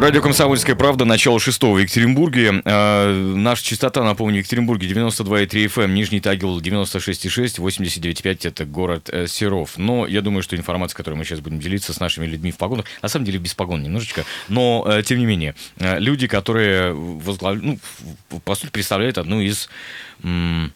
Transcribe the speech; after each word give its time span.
Радио 0.00 0.22
«Комсомольская 0.22 0.74
правда», 0.76 1.04
начало 1.04 1.38
шестого 1.38 1.74
в 1.74 1.78
Екатеринбурге. 1.78 2.62
Э, 2.64 3.12
наша 3.12 3.62
частота, 3.62 4.02
напомню, 4.02 4.38
Екатеринбурге 4.38 4.88
92,3 4.88 5.66
FM, 5.66 5.84
эм, 5.84 5.94
Нижний 5.94 6.20
Тагил 6.20 6.58
96,6, 6.58 7.58
89,5 7.58 8.48
это 8.48 8.64
город 8.64 9.10
э, 9.12 9.26
Серов. 9.26 9.76
Но 9.76 10.06
я 10.06 10.22
думаю, 10.22 10.42
что 10.42 10.56
информация, 10.56 10.96
которой 10.96 11.16
мы 11.16 11.26
сейчас 11.26 11.40
будем 11.40 11.60
делиться 11.60 11.92
с 11.92 12.00
нашими 12.00 12.24
людьми 12.24 12.50
в 12.50 12.56
погонах, 12.56 12.86
на 13.02 13.10
самом 13.10 13.26
деле 13.26 13.38
без 13.38 13.52
погон 13.52 13.82
немножечко, 13.82 14.24
но 14.48 14.86
э, 14.88 15.02
тем 15.02 15.18
не 15.18 15.26
менее, 15.26 15.54
э, 15.76 15.98
люди, 15.98 16.26
которые 16.26 16.94
возглавляют, 16.94 17.78
ну, 18.30 18.40
по 18.40 18.54
сути, 18.54 18.70
представляют 18.70 19.18
одну 19.18 19.42
из... 19.42 19.68
М- 20.22 20.72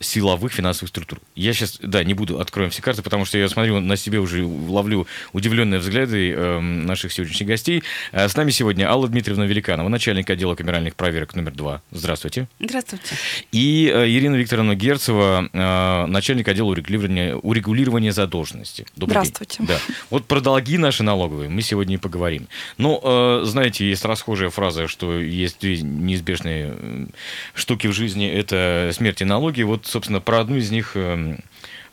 силовых 0.00 0.52
финансовых 0.52 0.88
структур. 0.88 1.20
Я 1.34 1.52
сейчас, 1.52 1.78
да, 1.82 2.04
не 2.04 2.14
буду, 2.14 2.38
откроем 2.40 2.70
все 2.70 2.82
карты, 2.82 3.02
потому 3.02 3.24
что 3.24 3.38
я 3.38 3.48
смотрю 3.48 3.80
на 3.80 3.96
себе 3.96 4.18
уже, 4.18 4.44
ловлю 4.44 5.06
удивленные 5.32 5.80
взгляды 5.80 6.32
э, 6.32 6.60
наших 6.60 7.12
сегодняшних 7.12 7.48
гостей. 7.48 7.82
Э, 8.12 8.28
с 8.28 8.36
нами 8.36 8.50
сегодня 8.50 8.90
Алла 8.90 9.08
Дмитриевна 9.08 9.46
Великанова, 9.46 9.88
начальник 9.88 10.28
отдела 10.28 10.54
камеральных 10.54 10.96
проверок 10.96 11.34
номер 11.34 11.52
два. 11.52 11.82
Здравствуйте. 11.90 12.48
Здравствуйте. 12.60 13.16
И 13.52 13.90
э, 13.92 14.08
Ирина 14.08 14.36
Викторовна 14.36 14.74
Герцева, 14.74 15.48
э, 15.52 16.06
начальник 16.06 16.48
отдела 16.48 16.68
урегулирования, 16.68 17.36
урегулирования 17.36 18.12
задолженности. 18.12 18.86
Добрый 18.96 19.12
Здравствуйте. 19.12 19.58
День. 19.58 19.66
Да. 19.68 19.78
Вот 20.10 20.26
про 20.26 20.40
долги 20.40 20.78
наши 20.78 21.02
налоговые 21.02 21.48
мы 21.48 21.62
сегодня 21.62 21.94
и 21.94 21.98
поговорим. 21.98 22.48
Но, 22.78 23.00
ну, 23.02 23.42
э, 23.42 23.44
знаете, 23.44 23.88
есть 23.88 24.04
расхожая 24.04 24.50
фраза, 24.50 24.88
что 24.88 25.18
есть 25.18 25.60
две 25.60 25.80
неизбежные 25.80 26.74
э, 26.76 27.06
штуки 27.54 27.86
в 27.86 27.92
жизни, 27.92 28.28
это 28.28 28.90
смерть 28.92 29.22
и 29.22 29.24
налоги. 29.24 29.62
Вот 29.62 29.85
собственно, 29.86 30.20
про 30.20 30.40
одну 30.40 30.56
из 30.56 30.70
них 30.70 30.92
эм, 30.96 31.38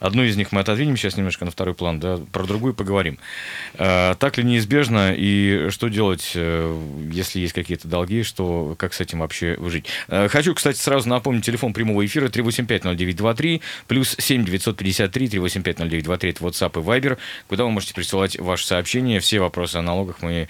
Одну 0.03 0.23
из 0.23 0.35
них 0.35 0.51
мы 0.51 0.59
отодвинем 0.59 0.97
сейчас 0.97 1.15
немножко 1.15 1.45
на 1.45 1.51
второй 1.51 1.73
план, 1.73 2.01
да, 2.01 2.19
про 2.33 2.43
другую 2.43 2.73
поговорим. 2.73 3.19
Э, 3.75 4.15
так 4.19 4.37
ли 4.37 4.43
неизбежно 4.43 5.13
и 5.15 5.69
что 5.69 5.87
делать, 5.87 6.33
э, 6.35 7.07
если 7.09 7.39
есть 7.39 7.53
какие-то 7.53 7.87
долги, 7.87 8.23
что, 8.23 8.75
как 8.77 8.93
с 8.93 8.99
этим 8.99 9.19
вообще 9.19 9.57
жить? 9.69 9.85
Э, 10.09 10.27
хочу, 10.27 10.53
кстати, 10.55 10.77
сразу 10.77 11.07
напомнить 11.07 11.45
телефон 11.45 11.71
прямого 11.71 12.05
эфира 12.05 12.27
3850923 12.27 13.61
плюс 13.87 14.17
7953 14.19 15.27
3850923 15.27 16.29
это 16.29 16.43
WhatsApp 16.43 16.81
и 16.81 16.83
Viber, 16.83 17.17
куда 17.47 17.63
вы 17.63 17.71
можете 17.71 17.93
присылать 17.93 18.37
ваши 18.37 18.67
сообщения. 18.67 19.21
Все 19.21 19.39
вопросы 19.39 19.77
о 19.77 19.81
налогах 19.81 20.17
мы, 20.21 20.49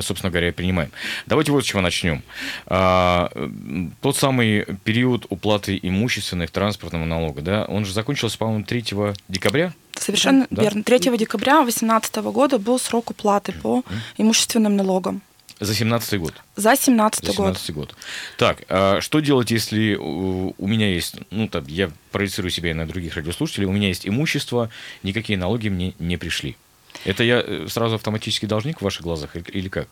собственно 0.00 0.30
говоря, 0.30 0.54
принимаем. 0.54 0.90
Давайте 1.26 1.52
вот 1.52 1.64
с 1.64 1.66
чего 1.66 1.82
начнем. 1.82 2.22
Тот 2.66 4.16
самый 4.16 4.64
период 4.84 5.26
уплаты 5.28 5.78
имущественных 5.82 6.50
транспортного 6.50 7.04
налога, 7.04 7.42
да, 7.42 7.64
он 7.64 7.84
же 7.84 7.92
закончился, 7.92 8.38
по-моему, 8.38 8.64
3 8.70 8.84
декабря? 9.28 9.74
Совершенно 9.98 10.46
да? 10.48 10.62
верно. 10.62 10.84
3 10.84 11.18
декабря 11.18 11.56
2018 11.64 12.16
года 12.16 12.60
был 12.60 12.78
срок 12.78 13.10
уплаты 13.10 13.50
по 13.50 13.82
имущественным 14.16 14.76
налогам. 14.76 15.22
За 15.58 15.74
17 15.74 16.20
год? 16.20 16.34
За 16.54 16.76
17 16.76 17.26
год. 17.26 17.36
17 17.36 17.74
год. 17.74 17.96
Так, 18.38 18.62
а 18.68 19.00
что 19.00 19.18
делать, 19.18 19.50
если 19.50 19.96
у 19.96 20.54
меня 20.68 20.86
есть, 20.86 21.16
ну, 21.30 21.48
там, 21.48 21.64
я 21.66 21.90
проецирую 22.12 22.52
себя 22.52 22.70
и 22.70 22.74
на 22.74 22.86
других 22.86 23.16
радиослушателей, 23.16 23.66
у 23.66 23.72
меня 23.72 23.88
есть 23.88 24.06
имущество, 24.06 24.70
никакие 25.02 25.36
налоги 25.36 25.68
мне 25.68 25.94
не 25.98 26.16
пришли. 26.16 26.56
Это 27.04 27.24
я 27.24 27.42
э, 27.44 27.66
сразу 27.68 27.96
автоматически 27.96 28.46
должник 28.46 28.78
в 28.78 28.84
ваших 28.84 29.02
глазах 29.02 29.34
или 29.34 29.68
как? 29.68 29.88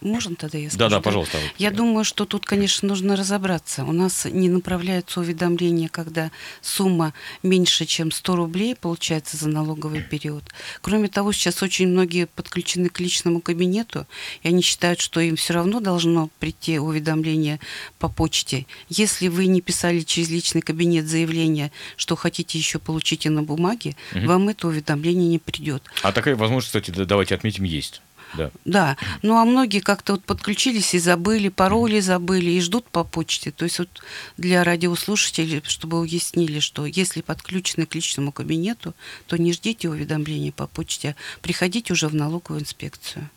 Можно 0.00 0.36
тогда 0.36 0.58
я 0.58 0.68
скажу? 0.68 0.78
Да, 0.78 0.88
да, 0.88 1.00
пожалуйста. 1.00 1.38
Я 1.58 1.70
думаю, 1.70 2.04
что 2.04 2.24
тут, 2.24 2.44
конечно, 2.44 2.88
нужно 2.88 3.16
разобраться. 3.16 3.84
У 3.84 3.92
нас 3.92 4.24
не 4.24 4.48
направляются 4.48 5.20
уведомления, 5.20 5.88
когда 5.88 6.30
сумма 6.60 7.14
меньше, 7.42 7.86
чем 7.86 8.10
100 8.10 8.36
рублей 8.36 8.74
получается 8.74 9.36
за 9.36 9.48
налоговый 9.48 10.02
период. 10.02 10.44
Кроме 10.80 11.08
того, 11.08 11.32
сейчас 11.32 11.62
очень 11.62 11.88
многие 11.88 12.26
подключены 12.26 12.88
к 12.88 13.00
личному 13.00 13.40
кабинету, 13.40 14.06
и 14.42 14.48
они 14.48 14.62
считают, 14.62 15.00
что 15.00 15.20
им 15.20 15.36
все 15.36 15.54
равно 15.54 15.80
должно 15.80 16.30
прийти 16.40 16.78
уведомление 16.78 17.60
по 17.98 18.08
почте. 18.08 18.66
Если 18.88 19.28
вы 19.28 19.46
не 19.46 19.60
писали 19.60 20.00
через 20.00 20.30
личный 20.30 20.62
кабинет 20.62 21.06
заявление, 21.06 21.70
что 21.96 22.16
хотите 22.16 22.58
еще 22.58 22.78
получить 22.78 23.26
и 23.26 23.28
на 23.28 23.42
бумаге, 23.42 23.96
угу. 24.14 24.26
вам 24.26 24.48
это 24.48 24.68
уведомление 24.68 25.28
не 25.28 25.38
придет. 25.38 25.82
А 26.02 26.12
такая 26.12 26.36
возможность, 26.36 26.68
кстати, 26.68 26.90
давайте 26.90 27.34
отметим, 27.34 27.64
есть. 27.64 28.02
Да. 28.34 28.50
да. 28.64 28.96
Ну 29.22 29.36
а 29.36 29.44
многие 29.44 29.80
как-то 29.80 30.14
вот 30.14 30.24
подключились 30.24 30.94
и 30.94 30.98
забыли, 30.98 31.48
пароли 31.48 32.00
забыли 32.00 32.50
и 32.50 32.60
ждут 32.60 32.86
по 32.88 33.04
почте. 33.04 33.50
То 33.50 33.64
есть 33.64 33.78
вот 33.78 33.88
для 34.36 34.64
радиослушателей, 34.64 35.62
чтобы 35.64 36.00
уяснили, 36.00 36.60
что 36.60 36.86
если 36.86 37.20
подключены 37.20 37.86
к 37.86 37.94
личному 37.94 38.32
кабинету, 38.32 38.94
то 39.26 39.36
не 39.36 39.52
ждите 39.52 39.88
уведомления 39.88 40.52
по 40.52 40.66
почте, 40.66 41.10
а 41.10 41.40
приходите 41.40 41.92
уже 41.92 42.08
в 42.08 42.14
налоговую 42.14 42.62
инспекцию 42.62 43.28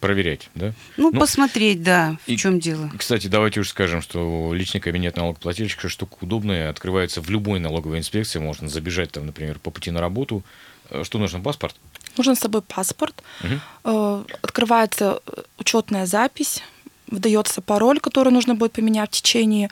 проверять, 0.00 0.50
да? 0.54 0.72
Ну, 0.96 1.10
ну, 1.12 1.20
посмотреть, 1.20 1.82
да, 1.82 2.16
в 2.26 2.28
и, 2.28 2.36
чем 2.36 2.58
дело. 2.58 2.90
Кстати, 2.96 3.26
давайте 3.26 3.60
уж 3.60 3.68
скажем, 3.68 4.02
что 4.02 4.52
личный 4.54 4.80
кабинет 4.80 5.16
налогоплательщика 5.16 5.88
штука 5.88 6.16
удобная, 6.22 6.70
открывается 6.70 7.20
в 7.20 7.30
любой 7.30 7.60
налоговой 7.60 7.98
инспекции, 7.98 8.38
можно 8.38 8.68
забежать 8.68 9.12
там, 9.12 9.26
например, 9.26 9.58
по 9.58 9.70
пути 9.70 9.90
на 9.90 10.00
работу. 10.00 10.42
Э, 10.88 11.04
что 11.04 11.18
нужно, 11.18 11.40
паспорт? 11.40 11.76
Нужен 12.16 12.34
с 12.34 12.40
собой 12.40 12.62
паспорт, 12.62 13.22
угу. 13.42 14.24
открывается 14.42 15.20
учетная 15.58 16.06
запись, 16.06 16.62
выдается 17.06 17.60
пароль, 17.60 18.00
который 18.00 18.32
нужно 18.32 18.54
будет 18.54 18.72
поменять 18.72 19.10
в 19.10 19.20
течение 19.20 19.70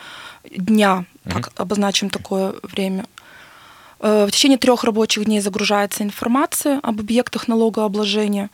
дня, 0.50 1.04
угу. 1.24 1.34
так 1.34 1.52
обозначим 1.56 2.10
такое 2.10 2.54
время. 2.62 3.04
Э, 4.00 4.26
в 4.26 4.30
течение 4.30 4.58
трех 4.58 4.84
рабочих 4.84 5.24
дней 5.24 5.40
загружается 5.40 6.02
информация 6.02 6.80
об 6.82 7.00
объектах 7.00 7.48
налогообложения. 7.48 8.50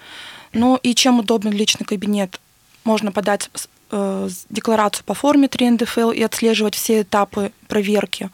Ну 0.53 0.79
и 0.83 0.95
чем 0.95 1.21
удобен 1.21 1.53
личный 1.53 1.87
кабинет? 1.87 2.41
Можно 2.85 3.13
подать 3.13 3.51
э, 3.91 4.29
декларацию 4.51 5.05
по 5.05 5.15
форме 5.15 5.49
3 5.49 5.71
НДФЛ 5.71 6.11
и 6.11 6.23
отслеживать 6.23 6.75
все 6.75 7.03
этапы 7.03 7.53
проверки. 7.69 8.31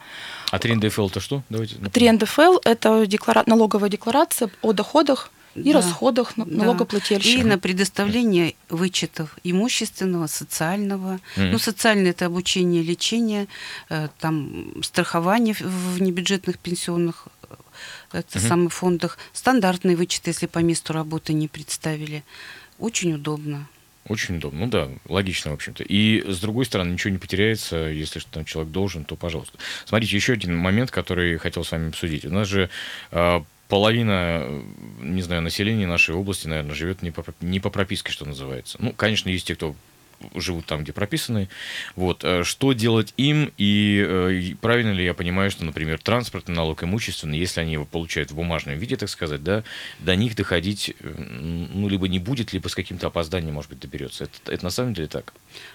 А 0.51 0.59
3 0.59 0.75
НДФЛ 0.75 1.07
это 1.07 1.19
что? 1.19 1.43
Давайте. 1.49 1.75
3 1.75 2.11
НДФЛ 2.11 2.57
это 2.63 3.05
деклара... 3.05 3.43
налоговая 3.45 3.89
декларация 3.89 4.49
о 4.61 4.73
доходах 4.73 5.31
и 5.55 5.73
да. 5.73 5.81
расходах 5.81 6.33
да. 6.35 6.45
налогоплательщика. 6.45 7.41
И 7.41 7.43
на 7.43 7.57
предоставление 7.57 8.55
вычетов 8.69 9.37
имущественного, 9.43 10.27
социального. 10.27 11.19
Mm. 11.35 11.51
Ну, 11.51 11.59
социальное 11.59 12.11
это 12.11 12.25
обучение, 12.25 12.83
лечение, 12.83 13.47
э, 13.89 14.09
там, 14.19 14.81
страхование 14.83 15.55
в 15.59 16.01
небюджетных 16.01 16.57
пенсионных 16.57 17.27
э, 17.43 17.55
это 18.13 18.39
mm-hmm. 18.39 18.47
самых 18.47 18.73
фондах, 18.73 19.17
стандартные 19.33 19.95
вычеты, 19.95 20.31
если 20.31 20.45
по 20.45 20.59
месту 20.59 20.93
работы 20.93 21.33
не 21.33 21.47
представили. 21.47 22.23
Очень 22.79 23.13
удобно. 23.13 23.67
Очень 24.07 24.37
удобно. 24.37 24.61
Ну 24.61 24.67
да, 24.67 24.89
логично, 25.07 25.51
в 25.51 25.53
общем-то. 25.53 25.83
И 25.83 26.23
с 26.27 26.39
другой 26.39 26.65
стороны, 26.65 26.91
ничего 26.91 27.11
не 27.11 27.19
потеряется, 27.19 27.75
если 27.75 28.19
что 28.19 28.31
там 28.31 28.45
человек 28.45 28.71
должен, 28.71 29.05
то 29.05 29.15
пожалуйста. 29.15 29.57
Смотрите, 29.85 30.15
еще 30.15 30.33
один 30.33 30.57
момент, 30.57 30.89
который 30.91 31.37
хотел 31.37 31.63
с 31.63 31.71
вами 31.71 31.89
обсудить. 31.89 32.25
У 32.25 32.31
нас 32.31 32.47
же 32.47 32.69
э, 33.11 33.41
половина, 33.71 34.45
не 34.99 35.21
знаю, 35.21 35.41
населения 35.41 35.87
нашей 35.87 36.13
области, 36.13 36.45
наверное, 36.45 36.75
живет 36.75 37.01
не 37.01 37.09
по, 37.09 37.23
не 37.39 37.61
по 37.61 37.69
прописке, 37.69 38.11
что 38.11 38.25
называется. 38.25 38.77
Ну, 38.81 38.91
конечно, 38.91 39.29
есть 39.29 39.47
те, 39.47 39.55
кто 39.55 39.75
живут 40.35 40.65
там, 40.65 40.83
где 40.83 40.93
прописаны. 40.93 41.49
Вот. 41.95 42.23
Э, 42.23 42.43
что 42.43 42.73
делать 42.73 43.13
им? 43.17 43.51
И, 43.57 44.03
э, 44.07 44.33
и 44.33 44.53
правильно 44.55 44.91
ли 44.91 45.03
я 45.03 45.13
понимаю, 45.13 45.51
что, 45.51 45.65
например, 45.65 45.99
транспортный 45.99 46.55
налог 46.55 46.83
имущественный, 46.83 47.37
если 47.37 47.61
они 47.61 47.73
его 47.73 47.85
получают 47.85 48.31
в 48.31 48.35
бумажном 48.35 48.77
виде, 48.77 48.95
так 48.95 49.09
сказать, 49.09 49.43
да, 49.43 49.63
до 49.99 50.15
них 50.15 50.35
доходить, 50.35 50.93
э, 50.99 51.67
ну, 51.73 51.89
либо 51.89 52.07
не 52.07 52.19
будет, 52.19 52.53
либо 52.53 52.67
с 52.67 52.75
каким-то 52.75 53.07
опозданием, 53.07 53.53
может 53.53 53.69
быть, 53.69 53.79
доберется. 53.79 54.25
Это, 54.25 54.51
это 54.51 54.63
на 54.63 54.69
самом 54.69 54.93
деле 54.93 55.07
так? 55.07 55.33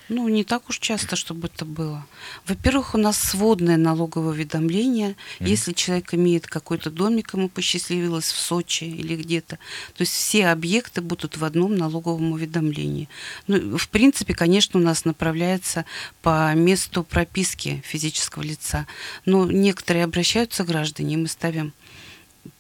Ну, 0.08 0.28
не 0.28 0.44
так 0.44 0.68
уж 0.68 0.78
часто, 0.78 1.16
чтобы 1.16 1.48
это 1.48 1.64
было. 1.64 2.06
Во-первых, 2.46 2.94
у 2.94 2.98
нас 2.98 3.18
сводное 3.18 3.76
налоговое 3.76 4.30
уведомление. 4.30 5.10
Mm-hmm. 5.10 5.48
Если 5.48 5.72
человек 5.72 6.14
имеет 6.14 6.46
какой-то 6.46 6.90
домик, 6.90 7.34
ему 7.34 7.48
посчастливилось 7.48 8.30
в 8.30 8.38
Сочи 8.38 8.84
или 8.84 9.16
где-то, 9.16 9.56
то 9.56 10.02
есть 10.02 10.12
все 10.12 10.48
объекты 10.48 11.00
будут 11.00 11.36
в 11.36 11.44
одном 11.44 11.76
налоговом 11.76 12.32
уведомлении. 12.32 13.08
Ну, 13.46 13.76
в 13.76 13.88
принципе, 13.88 14.34
конечно, 14.36 14.78
у 14.78 14.82
нас 14.82 15.04
направляется 15.04 15.84
по 16.22 16.54
месту 16.54 17.02
прописки 17.02 17.82
физического 17.84 18.42
лица. 18.42 18.86
Но 19.24 19.46
некоторые 19.46 20.04
обращаются 20.04 20.64
граждане, 20.64 21.14
и 21.14 21.16
мы 21.16 21.28
ставим 21.28 21.72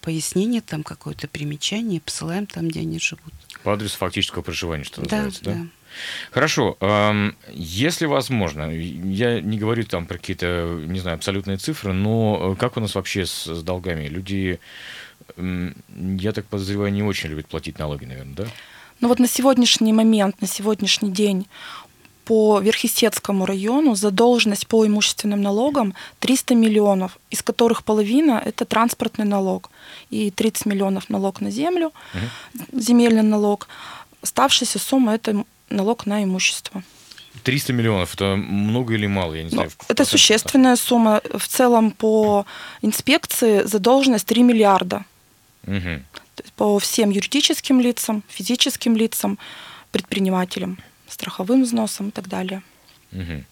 пояснение, 0.00 0.60
там 0.60 0.82
какое-то 0.82 1.28
примечание, 1.28 2.00
посылаем 2.00 2.46
там, 2.46 2.68
где 2.68 2.80
они 2.80 2.98
живут. 2.98 3.32
По 3.62 3.74
адресу 3.74 3.96
фактического 3.98 4.42
проживания, 4.42 4.84
что 4.84 5.02
называется, 5.02 5.44
да? 5.44 5.54
да? 5.54 5.66
Хорошо. 6.30 6.76
Если 7.52 8.06
возможно, 8.06 8.70
я 8.70 9.40
не 9.40 9.58
говорю 9.58 9.84
там 9.84 10.06
про 10.06 10.18
какие-то, 10.18 10.80
не 10.86 11.00
знаю, 11.00 11.16
абсолютные 11.16 11.56
цифры, 11.56 11.92
но 11.92 12.52
э, 12.52 12.60
как 12.60 12.76
у 12.76 12.80
нас 12.80 12.94
вообще 12.94 13.24
с, 13.24 13.46
с 13.46 13.62
долгами? 13.62 14.06
Люди, 14.08 14.60
я 15.38 16.32
так 16.32 16.46
подозреваю, 16.46 16.92
не 16.92 17.02
очень 17.02 17.30
любят 17.30 17.46
платить 17.46 17.78
налоги, 17.78 18.04
наверное, 18.04 18.34
да? 18.34 18.46
Ну 19.00 19.08
вот 19.08 19.18
на 19.18 19.28
сегодняшний 19.28 19.92
момент, 19.92 20.40
на 20.40 20.46
сегодняшний 20.46 21.10
день 21.10 21.46
по 22.24 22.58
Верхесецкому 22.58 23.46
району 23.46 23.94
задолженность 23.94 24.66
по 24.66 24.84
имущественным 24.84 25.42
налогам 25.42 25.94
300 26.18 26.54
миллионов, 26.56 27.18
из 27.30 27.42
которых 27.42 27.84
половина– 27.84 28.42
это 28.44 28.64
транспортный 28.64 29.24
налог, 29.24 29.70
и 30.10 30.30
30 30.30 30.66
миллионов 30.66 31.08
налог 31.08 31.40
на 31.40 31.50
землю, 31.50 31.92
угу. 32.14 32.80
земельный 32.80 33.22
налог. 33.22 33.68
Оставшаяся 34.22 34.80
сумма– 34.80 35.14
это 35.14 35.44
налог 35.70 36.06
на 36.06 36.24
имущество. 36.24 36.82
300 37.44 37.72
миллионов, 37.72 38.14
это 38.14 38.34
много 38.34 38.94
или 38.94 39.06
мало, 39.06 39.34
я 39.34 39.44
не 39.44 39.50
знаю. 39.50 39.70
Ну, 39.78 39.84
это 39.88 40.04
существенная 40.04 40.74
сумма. 40.74 41.20
В 41.32 41.46
целом 41.46 41.92
по 41.92 42.44
инспекции 42.82 43.62
задолженность 43.62 44.26
3 44.26 44.42
миллиарда. 44.42 45.04
Угу. 45.66 46.02
По 46.56 46.78
всем 46.78 47.10
юридическим 47.10 47.80
лицам, 47.80 48.22
физическим 48.28 48.96
лицам, 48.96 49.38
предпринимателям 49.92 50.78
страховым 51.08 51.62
взносом 51.62 52.08
и 52.08 52.12
так 52.12 52.28
далее. 52.28 52.62
Угу. 53.12 53.44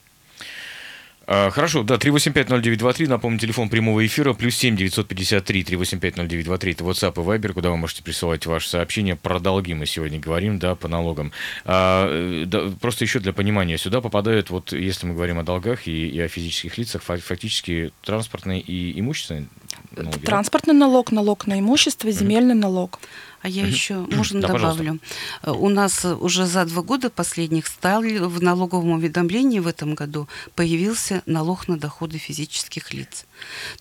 Хорошо, 1.27 1.83
да, 1.83 1.95
3850923, 1.95 3.09
напомню, 3.09 3.39
телефон 3.39 3.69
прямого 3.69 4.05
эфира, 4.05 4.35
плюс 4.35 4.57
7 4.57 4.77
953 4.77 5.63
3850923, 5.63 6.71
это 6.73 6.85
WhatsApp 6.85 7.13
и 7.13 7.27
Viber, 7.27 7.53
куда 7.53 7.71
вы 7.71 7.77
можете 7.77 8.03
присылать 8.03 8.47
ваши 8.47 8.69
сообщения. 8.69 9.17
Про 9.17 9.41
долги 9.41 9.75
мы 9.75 9.87
сегодня 9.87 10.19
говорим, 10.19 10.59
да, 10.59 10.75
по 10.75 10.89
налогам. 10.89 11.33
А, 11.65 12.09
э, 12.11 12.45
да, 12.47 12.71
просто 12.81 13.05
еще 13.05 13.21
для 13.21 13.33
понимания, 13.33 13.79
сюда 13.79 14.01
попадают, 14.01 14.51
вот 14.51 14.73
если 14.73 15.07
мы 15.07 15.15
говорим 15.15 15.39
о 15.39 15.43
долгах 15.43 15.87
и, 15.87 16.09
и 16.09 16.21
о 16.21 16.29
физических 16.29 16.77
лицах, 16.79 17.03
фактически 17.03 17.93
транспортные 18.03 18.61
и 18.61 18.99
имущественные 19.01 19.47
налоги. 19.97 20.25
Транспортный 20.25 20.75
налог, 20.75 21.13
налог 21.13 21.47
на 21.47 21.59
имущество, 21.59 22.11
земельный 22.11 22.55
mm-hmm. 22.55 22.59
налог. 22.59 23.01
А 23.45 23.49
я 23.51 23.67
еще, 23.67 23.97
можно 24.11 24.41
да, 24.41 24.49
добавлю. 24.49 25.01
Пожалуйста. 25.43 25.65
У 25.65 25.69
нас 25.69 26.03
уже 26.07 26.47
за 26.47 26.65
два 26.65 26.81
года 26.81 27.11
последних 27.11 27.67
стал 27.67 28.01
в 28.01 28.43
налоговом 28.43 28.93
уведомлении 28.93 29.59
в 29.59 29.67
этом 29.67 29.95
году 29.95 30.29
появился 30.55 31.23
налог 31.27 31.69
на 31.69 31.79
доходы 31.79 32.17
физических 32.17 32.95
лиц. 32.95 33.27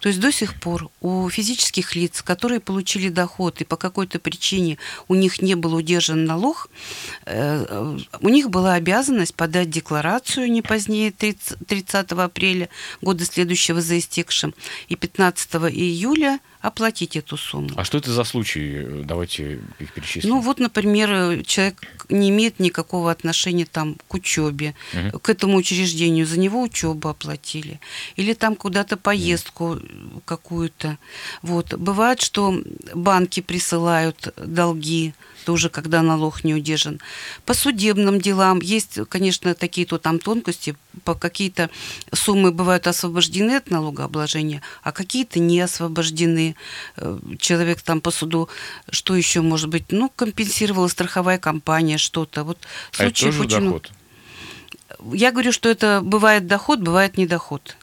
То 0.02 0.10
есть 0.10 0.20
до 0.20 0.34
сих 0.34 0.60
пор 0.60 0.90
у 1.00 1.30
физических 1.30 1.96
лиц, 1.96 2.22
которые 2.22 2.60
получили 2.60 3.08
доход 3.08 3.62
и 3.62 3.64
по 3.64 3.78
какой-то 3.78 4.20
причине 4.20 4.80
у 5.08 5.16
них 5.16 5.42
не 5.42 5.56
был 5.56 5.76
удержан 5.76 6.26
налог, 6.26 6.70
э, 7.26 7.98
у 8.20 8.28
них 8.28 8.50
была 8.50 8.74
обязанность 8.74 9.34
подать 9.34 9.70
декларацию 9.70 10.52
не 10.52 10.62
позднее 10.62 11.12
30, 11.12 11.66
30 11.66 12.12
апреля 12.12 12.68
года 13.02 13.24
следующего 13.24 13.80
за 13.80 13.98
истекшим 13.98 14.54
и 14.90 14.98
15 14.98 15.54
июля– 15.72 16.42
оплатить 16.64 17.18
эту 17.18 17.36
сумму. 17.36 17.72
А 17.76 17.84
что 17.84 17.98
это 17.98 18.14
за 18.14 18.24
случаи? 18.24 19.04
Давайте 19.04 19.60
их 19.80 19.92
перечислим. 19.94 20.30
Ну 20.30 20.40
вот, 20.40 20.60
например, 20.60 21.44
человек 21.44 21.84
не 22.08 22.30
имеет 22.30 22.60
никакого 22.60 23.12
отношения 23.12 23.66
там 23.66 23.98
к 24.08 24.14
учебе, 24.14 24.74
угу. 24.94 25.20
к 25.20 25.30
этому 25.30 25.58
учреждению, 25.58 26.26
за 26.26 26.40
него 26.40 26.62
учебу 26.62 27.10
оплатили, 27.10 27.82
или 28.16 28.34
там 28.34 28.56
куда-то 28.56 28.96
поездку 28.96 29.72
угу. 29.72 30.22
какую-то. 30.24 30.98
Вот. 31.42 31.74
Бывает, 31.74 32.22
что 32.22 32.58
банки 32.96 33.42
присылают 33.42 34.34
долги, 34.38 35.14
тоже 35.44 35.70
когда 35.70 36.02
налог 36.02 36.46
не 36.46 36.54
удержан. 36.54 37.02
По 37.46 37.54
судебным 37.54 38.22
делам 38.22 38.60
есть, 38.62 39.00
конечно, 39.10 39.54
такие-то 39.54 39.98
там 39.98 40.20
тонкости, 40.20 40.78
по 41.04 41.14
какие-то 41.14 41.70
суммы 42.14 42.52
бывают 42.52 42.88
освобождены 42.88 43.58
от 43.58 43.70
налогообложения, 43.70 44.62
а 44.82 44.94
какие-то 44.94 45.40
не 45.40 45.60
освобождены. 45.60 46.53
Э, 46.98 47.20
человек 47.40 47.82
там 47.82 48.02
по 48.02 48.12
суду, 48.12 48.50
что 48.90 49.16
еще 49.16 49.42
может 49.42 49.70
быть, 49.70 49.92
ну, 49.92 50.10
компенсировала 50.16 50.88
страховая 50.88 51.38
компания 51.38 51.98
что-то. 51.98 52.44
Вот 52.44 52.58
а 52.98 53.06
это 53.06 53.22
тоже 53.22 53.42
очень... 53.42 53.66
доход? 53.66 53.92
Я 55.14 55.32
говорю, 55.32 55.52
что 55.52 55.70
это 55.70 56.02
бывает 56.04 56.48
доход, 56.48 56.80
бывает 56.80 57.18
недоход. 57.18 57.76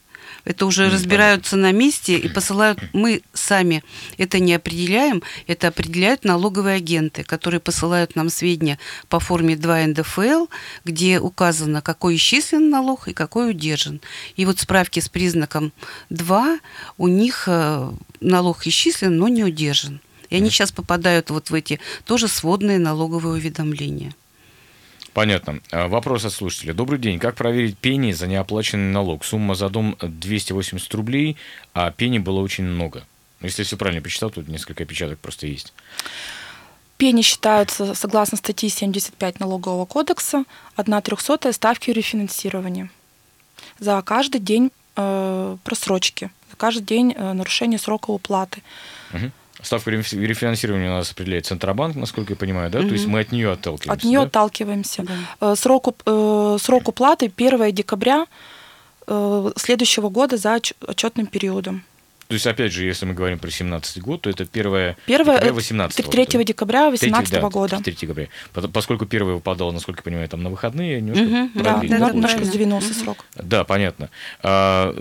Это 0.44 0.66
уже 0.66 0.87
mm, 0.87 0.90
разбираются 0.90 1.52
понятно. 1.52 1.72
на 1.72 1.78
месте 1.78 2.19
и 2.19 2.28
посылают. 2.28 2.78
Мы 2.92 3.22
сами 3.32 3.82
это 4.19 4.38
не 4.38 4.54
определяем, 4.54 5.22
это 5.46 5.69
определяют 5.69 6.25
налоговые 6.25 6.76
агенты, 6.76 7.25
которые 7.25 7.60
посылают 7.60 8.16
нам 8.16 8.31
сведения 8.31 8.78
по 9.08 9.20
форме 9.20 9.56
2 9.56 9.87
НДФЛ, 9.88 10.46
где 10.84 11.20
указано, 11.20 11.82
какой 11.82 12.16
исчислен 12.16 12.70
налог 12.70 13.08
и 13.08 13.12
какой 13.12 13.50
удержан. 13.50 14.00
И 14.37 14.44
вот 14.44 14.58
справки 14.58 15.00
с 15.00 15.08
признаком 15.08 15.72
2 16.10 16.58
у 16.98 17.08
них 17.08 17.44
э, 17.46 17.90
налог 18.20 18.66
исчислен, 18.66 19.16
но 19.16 19.28
не 19.28 19.44
удержан. 19.44 20.00
И 20.31 20.37
они 20.37 20.48
сейчас 20.48 20.72
попадают 20.72 21.31
вот 21.31 21.50
в 21.50 21.54
эти 21.54 21.81
тоже 22.04 22.28
сводные 22.28 22.78
налоговые 22.78 23.34
уведомления. 23.34 24.14
Понятно. 25.12 25.60
А, 25.70 25.88
вопрос 25.88 26.24
от 26.24 26.32
слушателя. 26.32 26.72
Добрый 26.72 26.98
день. 26.98 27.18
Как 27.18 27.34
проверить 27.34 27.76
пени 27.78 28.12
за 28.12 28.26
неоплаченный 28.26 28.92
налог? 28.92 29.24
Сумма 29.24 29.54
за 29.54 29.68
дом 29.68 29.96
280 30.00 30.94
рублей, 30.94 31.36
а 31.74 31.90
пени 31.90 32.18
было 32.18 32.40
очень 32.40 32.64
много. 32.64 33.04
Если 33.40 33.62
все 33.62 33.76
правильно 33.76 34.02
почитал, 34.02 34.30
тут 34.30 34.48
несколько 34.48 34.84
опечаток 34.84 35.18
просто 35.18 35.46
есть. 35.46 35.72
Пени 36.96 37.22
считаются, 37.22 37.94
согласно 37.94 38.36
статье 38.36 38.68
75 38.68 39.40
Налогового 39.40 39.86
кодекса, 39.86 40.44
1 40.76 41.02
трехсотая 41.02 41.52
ставки 41.52 41.90
рефинансирования 41.90 42.90
за 43.78 44.02
каждый 44.02 44.40
день 44.40 44.70
э, 44.96 45.56
просрочки, 45.64 46.30
за 46.50 46.56
каждый 46.56 46.82
день 46.82 47.14
э, 47.16 47.32
нарушения 47.32 47.78
срока 47.78 48.10
уплаты. 48.10 48.62
Угу. 49.14 49.30
Ставку 49.62 49.90
рефинансирования 49.90 50.90
у 50.90 50.94
нас 50.94 51.12
определяет 51.12 51.46
Центробанк, 51.46 51.96
насколько 51.96 52.32
я 52.32 52.36
понимаю, 52.36 52.70
да? 52.70 52.80
Угу. 52.80 52.88
То 52.88 52.94
есть 52.94 53.06
мы 53.06 53.20
от 53.20 53.32
нее 53.32 53.52
отталкиваемся. 53.52 53.92
От 53.92 54.04
нее 54.04 54.20
да? 54.20 54.26
отталкиваемся. 54.26 55.02
Да. 55.02 55.52
Э, 55.52 55.56
срок, 55.56 55.94
э, 56.06 56.56
срок 56.60 56.88
уплаты 56.88 57.32
1 57.34 57.72
декабря 57.72 58.26
э, 59.06 59.50
следующего 59.56 60.08
года 60.08 60.36
за 60.36 60.60
отчетным 60.86 61.26
периодом. 61.26 61.84
То 62.30 62.34
есть, 62.34 62.46
опять 62.46 62.72
же, 62.72 62.84
если 62.84 63.06
мы 63.06 63.14
говорим 63.14 63.40
про 63.40 63.50
17 63.50 64.00
год, 64.00 64.20
то 64.20 64.30
это 64.30 64.44
1 64.44 64.94
декабря 65.08 65.52
18 65.52 65.96
3 65.96 66.26
года. 66.26 66.44
декабря 66.44 66.90
18 66.90 67.32
да, 67.32 67.50
года. 67.50 67.80
3 67.82 67.92
декабря. 67.92 68.28
Поскольку 68.72 69.04
первый 69.04 69.34
выпадал, 69.34 69.72
насколько 69.72 69.98
я 69.98 70.04
понимаю, 70.04 70.28
там 70.28 70.44
на 70.44 70.48
выходные, 70.48 71.00
немножко 71.00 71.24
угу, 71.24 71.50
да, 71.56 71.80
да, 71.82 72.10
немножко 72.12 72.44
сдвинулся 72.44 72.94
срок. 72.94 73.24
Да, 73.34 73.64
понятно. 73.64 74.10
А, 74.44 74.94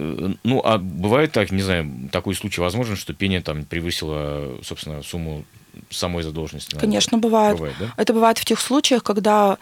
ну, 0.44 0.60
а 0.66 0.80
бывает 0.80 1.32
так, 1.32 1.52
не 1.52 1.62
знаю, 1.62 2.10
такой 2.12 2.34
случай 2.34 2.62
возможен, 2.62 2.96
что 2.96 3.14
пение 3.14 3.42
там 3.42 3.64
превысило, 3.64 4.58
собственно, 4.64 5.04
сумму 5.04 5.46
самой 5.92 6.24
задолженности? 6.24 6.78
Конечно, 6.80 7.20
бывает. 7.20 7.58
бывает 7.58 7.76
да? 7.80 7.94
Это 7.96 8.12
бывает 8.12 8.40
в 8.40 8.46
тех 8.46 8.60
случаях, 8.60 9.04
когда 9.04 9.60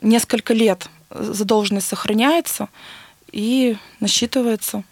несколько 0.00 0.54
лет 0.54 0.88
задолженность 1.10 1.88
сохраняется 1.88 2.70
и 3.32 3.76
насчитывается. 4.00 4.82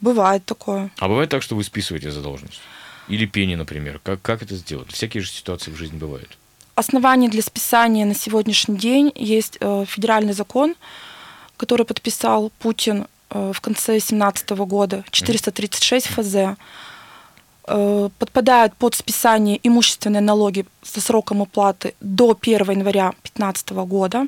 Бывает 0.00 0.44
такое. 0.44 0.90
А 0.98 1.08
бывает 1.08 1.30
так, 1.30 1.42
что 1.42 1.56
вы 1.56 1.64
списываете 1.64 2.10
задолженность? 2.10 2.60
Или 3.08 3.26
пени, 3.26 3.54
например. 3.54 4.00
Как, 4.02 4.20
как 4.22 4.42
это 4.42 4.56
сделать? 4.56 4.90
Всякие 4.92 5.22
же 5.22 5.30
ситуации 5.30 5.70
в 5.70 5.76
жизни 5.76 5.98
бывают. 5.98 6.36
Оснований 6.74 7.28
для 7.28 7.42
списания 7.42 8.04
на 8.04 8.14
сегодняшний 8.14 8.76
день 8.76 9.12
есть 9.14 9.58
э, 9.60 9.84
федеральный 9.86 10.32
закон, 10.32 10.74
который 11.56 11.84
подписал 11.84 12.50
Путин 12.58 13.06
э, 13.30 13.52
в 13.54 13.60
конце 13.60 13.92
2017 13.92 14.50
года, 14.50 15.04
436 15.10 16.06
ФЗ. 16.06 16.56
Э, 17.66 18.08
подпадают 18.18 18.74
под 18.74 18.94
списание 18.94 19.60
имущественные 19.62 20.22
налоги 20.22 20.64
со 20.82 21.00
сроком 21.00 21.40
уплаты 21.40 21.94
до 22.00 22.36
1 22.40 22.70
января 22.70 23.10
2015 23.10 23.70
года 23.70 24.26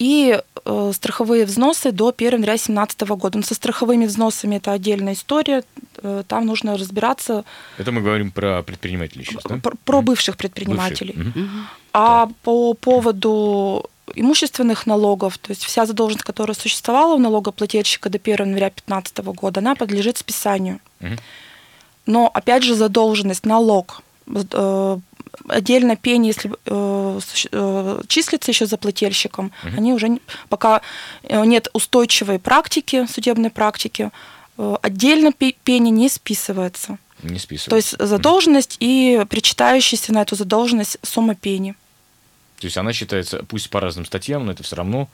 и 0.00 0.40
э, 0.64 0.92
страховые 0.94 1.44
взносы 1.44 1.92
до 1.92 2.08
1 2.08 2.32
января 2.32 2.54
2017 2.54 3.00
года. 3.02 3.38
Но 3.38 3.44
со 3.44 3.54
страховыми 3.54 4.06
взносами 4.06 4.56
это 4.56 4.72
отдельная 4.72 5.12
история, 5.12 5.62
э, 5.98 6.22
там 6.26 6.46
нужно 6.46 6.78
разбираться. 6.78 7.44
Это 7.76 7.92
мы 7.92 8.00
говорим 8.00 8.30
про 8.30 8.62
предпринимателей 8.62 9.24
сейчас, 9.26 9.42
да? 9.44 9.56
Про, 9.56 9.76
про 9.84 10.00
бывших 10.00 10.38
предпринимателей. 10.38 11.12
Бывших. 11.12 11.44
А 11.92 12.26
да. 12.26 12.32
по 12.42 12.72
поводу 12.72 13.90
имущественных 14.14 14.86
налогов, 14.86 15.36
то 15.36 15.50
есть 15.50 15.64
вся 15.64 15.84
задолженность, 15.84 16.24
которая 16.24 16.54
существовала 16.54 17.14
у 17.14 17.18
налогоплательщика 17.18 18.08
до 18.08 18.16
1 18.16 18.46
января 18.46 18.70
2015 18.70 19.18
года, 19.18 19.60
она 19.60 19.74
подлежит 19.74 20.16
списанию. 20.16 20.80
Но 22.06 22.30
опять 22.32 22.62
же 22.62 22.74
задолженность, 22.74 23.44
налог 23.44 24.02
э, 24.26 24.98
отдельно 25.48 25.96
пени, 25.96 26.28
если 26.28 26.50
э, 26.66 27.20
э, 27.52 28.02
числится 28.08 28.50
еще 28.50 28.66
за 28.66 28.76
плательщиком, 28.76 29.52
угу. 29.64 29.76
они 29.76 29.92
уже 29.92 30.18
пока 30.48 30.82
э, 31.22 31.44
нет 31.44 31.68
устойчивой 31.72 32.38
практики, 32.38 33.06
судебной 33.06 33.50
практики, 33.50 34.10
э, 34.58 34.76
отдельно 34.82 35.32
пени 35.32 35.90
не 35.90 36.08
списывается. 36.08 36.98
Не 37.22 37.38
списывается. 37.38 37.70
То 37.70 37.76
есть 37.76 37.96
задолженность 37.98 38.76
угу. 38.76 38.86
и 38.86 39.24
причитающаяся 39.28 40.12
на 40.12 40.22
эту 40.22 40.36
задолженность 40.36 40.98
сумма 41.02 41.34
пени. 41.34 41.74
То 42.60 42.66
есть 42.66 42.76
она 42.76 42.92
считается, 42.92 43.42
пусть 43.48 43.70
по 43.70 43.80
разным 43.80 44.04
статьям, 44.04 44.44
но 44.44 44.52
это 44.52 44.62
все 44.62 44.76
равно 44.76 45.08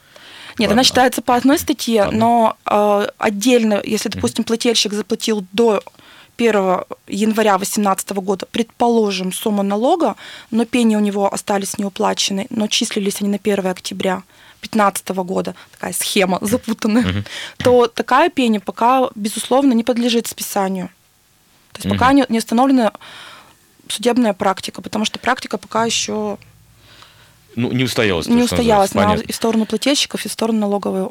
нет, 0.59 0.69
по... 0.69 0.73
она 0.73 0.85
считается 0.85 1.23
по 1.23 1.35
одной 1.35 1.59
статье, 1.59 2.03
Ладно. 2.03 2.19
но 2.19 2.57
э, 2.65 3.09
отдельно, 3.19 3.81
если, 3.85 4.09
допустим, 4.09 4.45
плательщик 4.45 4.93
заплатил 4.93 5.45
до 5.53 5.83
1 6.37 6.81
января 7.09 7.57
2018 7.57 8.11
года, 8.13 8.47
предположим, 8.51 9.33
сумма 9.33 9.63
налога, 9.63 10.17
но 10.51 10.65
пени 10.65 10.97
у 10.97 11.01
него 11.01 11.33
остались 11.33 11.79
неуплачены, 11.79 12.47
но 12.51 12.67
числились 12.67 13.21
они 13.21 13.31
на 13.31 13.39
1 13.43 13.67
октября 13.67 14.23
2015 14.61 15.09
года, 15.09 15.55
такая 15.73 15.93
схема 15.93 16.39
запутанная, 16.41 17.25
то 17.59 17.87
такая 17.87 18.31
пени 18.31 18.59
пока, 18.59 19.11
безусловно, 19.15 19.73
не 19.73 19.85
подлежит 19.85 20.27
списанию. 20.27 20.89
То 21.73 21.83
есть 21.83 21.91
пока 21.91 22.13
не, 22.13 22.25
не 22.29 22.39
установлена 22.39 22.93
судебная 23.89 24.33
практика, 24.33 24.83
потому 24.83 25.05
что 25.05 25.19
практика 25.19 25.59
пока 25.59 25.85
еще 25.85 26.39
Ну, 27.55 27.73
не 27.73 27.85
устоялась. 27.85 28.27
то, 28.27 28.33
не 28.33 28.43
устоялась 28.43 28.95
на, 28.95 29.15
и 29.15 29.33
в 29.33 29.37
сторону 29.37 29.67
плательщиков, 29.67 30.25
и 30.25 30.29
в 30.29 30.33
сторону 30.33 30.61
налоговой 30.61 31.11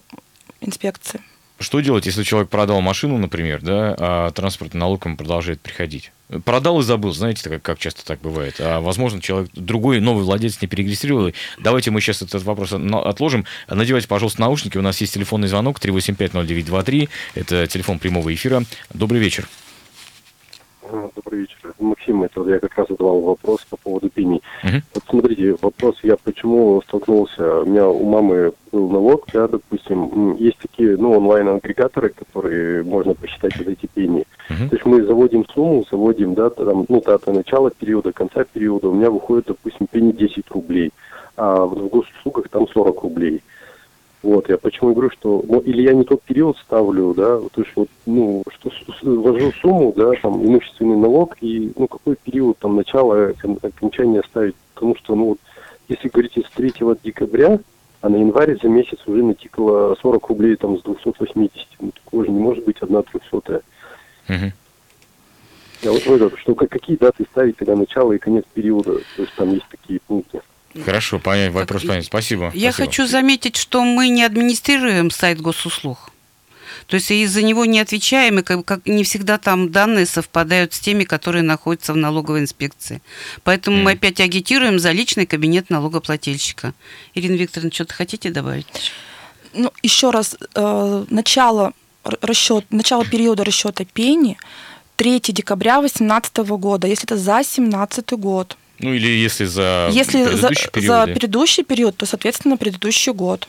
инспекции. 0.61 1.21
Что 1.57 1.79
делать, 1.79 2.05
если 2.05 2.23
человек 2.23 2.49
продал 2.49 2.81
машину, 2.81 3.17
например, 3.17 3.61
да, 3.61 3.95
а 3.97 4.31
транспортный 4.31 4.79
налог 4.79 5.05
ему 5.05 5.15
продолжает 5.15 5.61
приходить? 5.61 6.11
Продал 6.43 6.79
и 6.79 6.83
забыл, 6.83 7.13
знаете, 7.13 7.49
как, 7.49 7.61
как 7.61 7.79
часто 7.79 8.05
так 8.05 8.19
бывает. 8.19 8.55
А 8.59 8.81
возможно, 8.81 9.21
человек 9.21 9.51
другой, 9.53 10.01
новый 10.01 10.25
владелец 10.25 10.61
не 10.61 10.67
перерегистрировал. 10.67 11.31
Давайте 11.59 11.91
мы 11.91 12.01
сейчас 12.01 12.21
этот 12.21 12.43
вопрос 12.43 12.73
отложим. 12.73 13.45
Надевайте, 13.69 14.07
пожалуйста, 14.07 14.41
наушники. 14.41 14.77
У 14.77 14.81
нас 14.81 14.99
есть 14.99 15.13
телефонный 15.13 15.47
звонок 15.47 15.79
3850923. 15.79 17.09
Это 17.35 17.67
телефон 17.67 17.99
прямого 17.99 18.33
эфира. 18.33 18.63
Добрый 18.93 19.21
вечер. 19.21 19.47
А, 20.91 21.09
Добрый 21.15 21.41
вечер. 21.41 21.73
Максим, 21.79 22.23
это 22.23 22.43
я 22.43 22.59
как 22.59 22.75
раз 22.75 22.87
задавал 22.89 23.21
вопрос 23.21 23.65
по 23.69 23.77
поводу 23.77 24.09
пений. 24.09 24.41
Мгм. 24.63 24.81
Вот 24.93 25.03
смотрите, 25.09 25.55
вопрос, 25.61 25.97
я 26.03 26.15
почему 26.17 26.81
столкнулся, 26.87 27.61
у 27.61 27.65
меня 27.65 27.87
у 27.87 28.03
мамы 28.05 28.53
был 28.71 28.89
налог, 28.89 29.25
да, 29.33 29.47
допустим, 29.47 30.35
есть 30.35 30.57
такие, 30.59 30.97
ну, 30.97 31.17
онлайн-агрегаторы, 31.17 32.09
которые 32.09 32.83
можно 32.83 33.13
посчитать 33.13 33.57
вот 33.57 33.67
эти 33.67 33.87
пени. 33.87 34.25
Мгм. 34.49 34.69
То 34.69 34.75
есть 34.75 34.85
мы 34.85 35.03
заводим 35.03 35.45
сумму, 35.47 35.85
заводим, 35.89 36.33
да, 36.35 36.49
там, 36.49 36.85
ну, 36.87 37.01
дата 37.01 37.31
начала 37.31 37.71
периода, 37.71 38.11
конца 38.11 38.43
периода, 38.43 38.89
у 38.89 38.93
меня 38.93 39.09
выходит, 39.09 39.47
допустим, 39.47 39.87
пени 39.87 40.11
10 40.11 40.49
рублей, 40.51 40.91
а 41.37 41.65
в 41.65 41.87
госуслугах 41.87 42.49
там 42.49 42.67
40 42.67 43.01
рублей. 43.01 43.41
Вот, 44.25 44.49
я 44.49 44.57
почему 44.57 44.93
говорю, 44.93 45.11
что 45.11 45.45
ну, 45.47 45.59
или 45.59 45.83
я 45.83 45.93
не 45.93 46.03
тот 46.03 46.23
период 46.23 46.57
ставлю, 46.57 47.13
да, 47.13 47.37
то 47.53 47.61
есть 47.61 47.71
вот, 47.75 47.89
ну, 48.07 48.41
что 48.49 48.71
ввожу 49.03 49.51
сумму, 49.61 49.93
да, 49.95 50.13
там, 50.13 50.43
имущественный 50.43 50.97
налог, 50.97 51.37
и, 51.41 51.71
ну, 51.77 51.87
какой 51.87 52.15
период 52.15 52.57
там 52.57 52.75
начала, 52.75 53.33
кон- 53.39 53.59
окончания 53.61 54.23
ставить, 54.27 54.55
потому 54.73 54.95
что, 54.95 55.13
ну, 55.13 55.25
вот, 55.25 55.37
если 55.89 56.09
говорить 56.09 56.33
с 56.43 56.49
3 56.55 56.73
декабря, 57.03 57.59
а 58.01 58.09
на 58.09 58.15
январь 58.15 58.59
за 58.59 58.67
месяц 58.67 58.97
уже 59.05 59.21
натикало 59.21 59.95
40 60.01 60.27
рублей 60.29 60.55
там 60.55 60.79
с 60.79 60.81
280, 60.81 61.67
ну, 61.79 61.91
такого 61.91 62.25
же 62.25 62.31
не 62.31 62.39
может 62.39 62.65
быть 62.65 62.77
одна 62.81 63.03
трехсотая. 63.03 63.61
Я 65.83 65.91
вот 65.91 66.01
что 66.39 66.55
как- 66.55 66.69
какие 66.69 66.97
даты 66.97 67.25
ставить 67.29 67.57
тогда 67.57 67.75
начало 67.75 68.13
и 68.13 68.17
конец 68.17 68.43
периода, 68.55 68.95
то 68.95 69.21
есть 69.21 69.35
там 69.35 69.51
есть 69.51 69.67
такие 69.69 69.99
пункты. 70.07 70.41
Хорошо, 70.83 71.19
понятно, 71.19 71.59
Так, 71.61 71.69
вопрос 71.69 71.83
понятен. 71.83 72.07
Спасибо. 72.07 72.51
Я 72.53 72.71
спасибо. 72.71 72.73
хочу 72.87 73.07
заметить, 73.07 73.55
что 73.55 73.83
мы 73.83 74.09
не 74.09 74.23
администрируем 74.23 75.09
сайт 75.11 75.39
госуслуг. 75.39 76.11
То 76.87 76.95
есть 76.95 77.09
из-за 77.09 77.41
него 77.41 77.65
не 77.65 77.79
отвечаем, 77.79 78.39
и 78.39 78.43
как, 78.43 78.63
как 78.65 78.85
не 78.85 79.03
всегда 79.03 79.37
там 79.37 79.71
данные 79.71 80.05
совпадают 80.05 80.73
с 80.73 80.79
теми, 80.79 81.03
которые 81.03 81.41
находятся 81.41 81.93
в 81.93 81.97
налоговой 81.97 82.41
инспекции. 82.41 83.01
Поэтому 83.43 83.77
мы 83.77 83.91
Мгм. 83.91 83.97
опять 83.97 84.19
агитируем 84.19 84.77
за 84.77 84.91
личный 84.91 85.25
кабинет 85.25 85.69
налогоплательщика. 85.69 86.73
Ирина 87.15 87.35
Викторовна, 87.35 87.71
что-то 87.73 87.93
хотите 87.95 88.29
добавить? 88.29 88.67
Ну, 89.53 89.71
еще 89.81 90.11
раз, 90.11 90.35
э, 90.53 91.05
начало 91.09 91.71
расчет, 92.03 92.65
начало 92.69 93.05
периода 93.05 93.43
расчета 93.43 93.85
пени 93.85 94.37
3 94.95 95.31
декабря 95.33 95.79
2018 95.79 96.57
года, 96.57 96.85
если 96.87 97.05
это 97.05 97.17
за 97.17 97.35
2017 97.37 98.17
год. 98.17 98.57
Ну, 98.79 98.93
или 98.93 99.07
если 99.07 99.45
за 99.45 99.89
если 99.91 100.23
за, 100.23 100.47
предыдущие 100.47 100.87
за 100.87 101.05
предыдущий 101.05 101.63
период, 101.63 101.97
то, 101.97 102.05
соответственно, 102.05 102.57
предыдущий 102.57 103.13
год. 103.13 103.47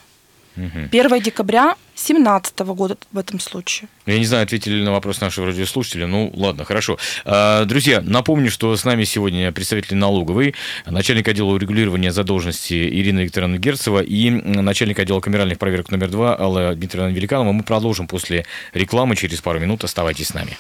Мгм. 0.56 0.88
1 0.90 1.20
декабря 1.20 1.76
2017 1.96 2.58
года 2.60 2.96
в 3.12 3.18
этом 3.18 3.40
случае. 3.40 3.88
Я 4.06 4.18
не 4.18 4.24
знаю, 4.24 4.44
ответили 4.44 4.76
ли 4.76 4.84
на 4.84 4.92
вопрос 4.92 5.20
нашего 5.20 5.46
радиослушателя. 5.46 6.06
Ну, 6.06 6.32
ладно, 6.34 6.64
хорошо. 6.64 6.98
А, 7.24 7.64
Друзья, 7.64 8.00
напомню, 8.00 8.50
что 8.50 8.74
с 8.74 8.84
нами 8.84 9.04
сегодня 9.04 9.52
представитель 9.52 9.96
налоговой, 9.96 10.54
начальник 10.86 11.28
отдела 11.28 11.50
урегулирования 11.52 12.10
задолженности 12.10 12.74
Ирина 12.74 13.20
Викторовна 13.20 13.58
Герцева 13.58 14.02
и 14.02 14.30
начальник 14.30 14.98
отдела 14.98 15.20
камеральных 15.20 15.58
проверок 15.58 15.90
номер 15.90 16.08
два 16.08 16.38
Алла 16.38 16.74
Дмитриевна 16.74 17.10
Великанова. 17.10 17.52
Мы 17.52 17.62
продолжим 17.62 18.06
после 18.06 18.46
рекламы 18.72 19.14
через 19.16 19.40
пару 19.42 19.60
минут. 19.60 19.84
Оставайтесь 19.84 20.28
с 20.28 20.34
нами. 20.34 20.56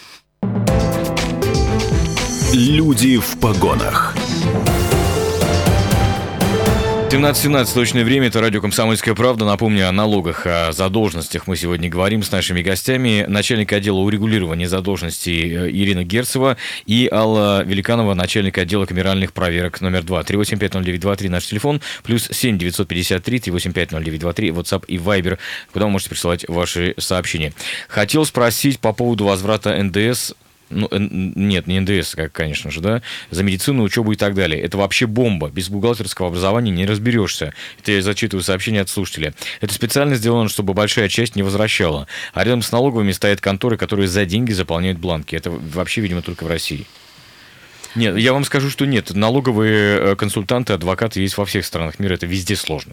Люди 2.52 3.18
в 3.18 3.38
погонах. 3.40 4.14
17.17 7.16 7.72
точное 7.72 8.04
время, 8.04 8.26
это 8.26 8.42
радио 8.42 8.60
«Комсомольская 8.60 9.14
правда». 9.14 9.46
Напомню 9.46 9.88
о 9.88 9.92
налогах, 9.92 10.44
о 10.44 10.72
задолженностях 10.72 11.46
мы 11.46 11.56
сегодня 11.56 11.88
говорим 11.88 12.22
с 12.22 12.30
нашими 12.30 12.60
гостями. 12.60 13.24
Начальник 13.26 13.72
отдела 13.72 14.00
урегулирования 14.00 14.68
задолженностей 14.68 15.50
э, 15.50 15.70
Ирина 15.70 16.04
Герцева 16.04 16.58
и 16.84 17.08
Алла 17.10 17.62
Великанова, 17.64 18.12
начальник 18.12 18.58
отдела 18.58 18.84
камеральных 18.84 19.32
проверок 19.32 19.80
номер 19.80 20.02
2. 20.02 20.20
3850923 20.20 21.30
наш 21.30 21.46
телефон, 21.46 21.80
плюс 22.02 22.28
7 22.30 22.58
953 22.58 23.38
3850923, 23.38 24.50
WhatsApp 24.50 24.84
и 24.86 24.98
Viber, 24.98 25.38
куда 25.72 25.86
вы 25.86 25.92
можете 25.92 26.10
присылать 26.10 26.46
ваши 26.48 26.94
сообщения. 26.98 27.54
Хотел 27.88 28.26
спросить 28.26 28.78
по 28.78 28.92
поводу 28.92 29.24
возврата 29.24 29.82
НДС 29.82 30.34
ну, 30.70 30.88
н- 30.90 31.32
нет, 31.34 31.66
не 31.66 31.80
НДС, 31.80 32.16
конечно 32.32 32.70
же, 32.70 32.80
да, 32.80 33.02
за 33.30 33.42
медицину, 33.42 33.82
учебу 33.82 34.12
и 34.12 34.16
так 34.16 34.34
далее. 34.34 34.60
Это 34.60 34.76
вообще 34.78 35.06
бомба. 35.06 35.48
Без 35.48 35.68
бухгалтерского 35.68 36.28
образования 36.28 36.70
не 36.70 36.86
разберешься. 36.86 37.52
Это 37.80 37.92
я 37.92 38.02
зачитываю 38.02 38.42
сообщение 38.42 38.82
от 38.82 38.88
слушателя. 38.88 39.34
Это 39.60 39.72
специально 39.74 40.14
сделано, 40.16 40.48
чтобы 40.48 40.74
большая 40.74 41.08
часть 41.08 41.36
не 41.36 41.42
возвращала. 41.42 42.06
А 42.34 42.44
рядом 42.44 42.62
с 42.62 42.72
налоговыми 42.72 43.12
стоят 43.12 43.40
конторы, 43.40 43.76
которые 43.76 44.08
за 44.08 44.24
деньги 44.24 44.52
заполняют 44.52 44.98
бланки. 44.98 45.36
Это 45.36 45.50
вообще, 45.50 46.00
видимо, 46.00 46.22
только 46.22 46.44
в 46.44 46.48
России. 46.48 46.86
Нет, 47.94 48.18
я 48.18 48.34
вам 48.34 48.44
скажу, 48.44 48.68
что 48.68 48.84
нет. 48.84 49.14
Налоговые 49.14 49.98
э, 50.12 50.16
консультанты, 50.16 50.74
адвокаты 50.74 51.20
есть 51.20 51.38
во 51.38 51.46
всех 51.46 51.64
странах 51.64 51.98
мира. 51.98 52.14
Это 52.14 52.26
везде 52.26 52.54
сложно. 52.54 52.92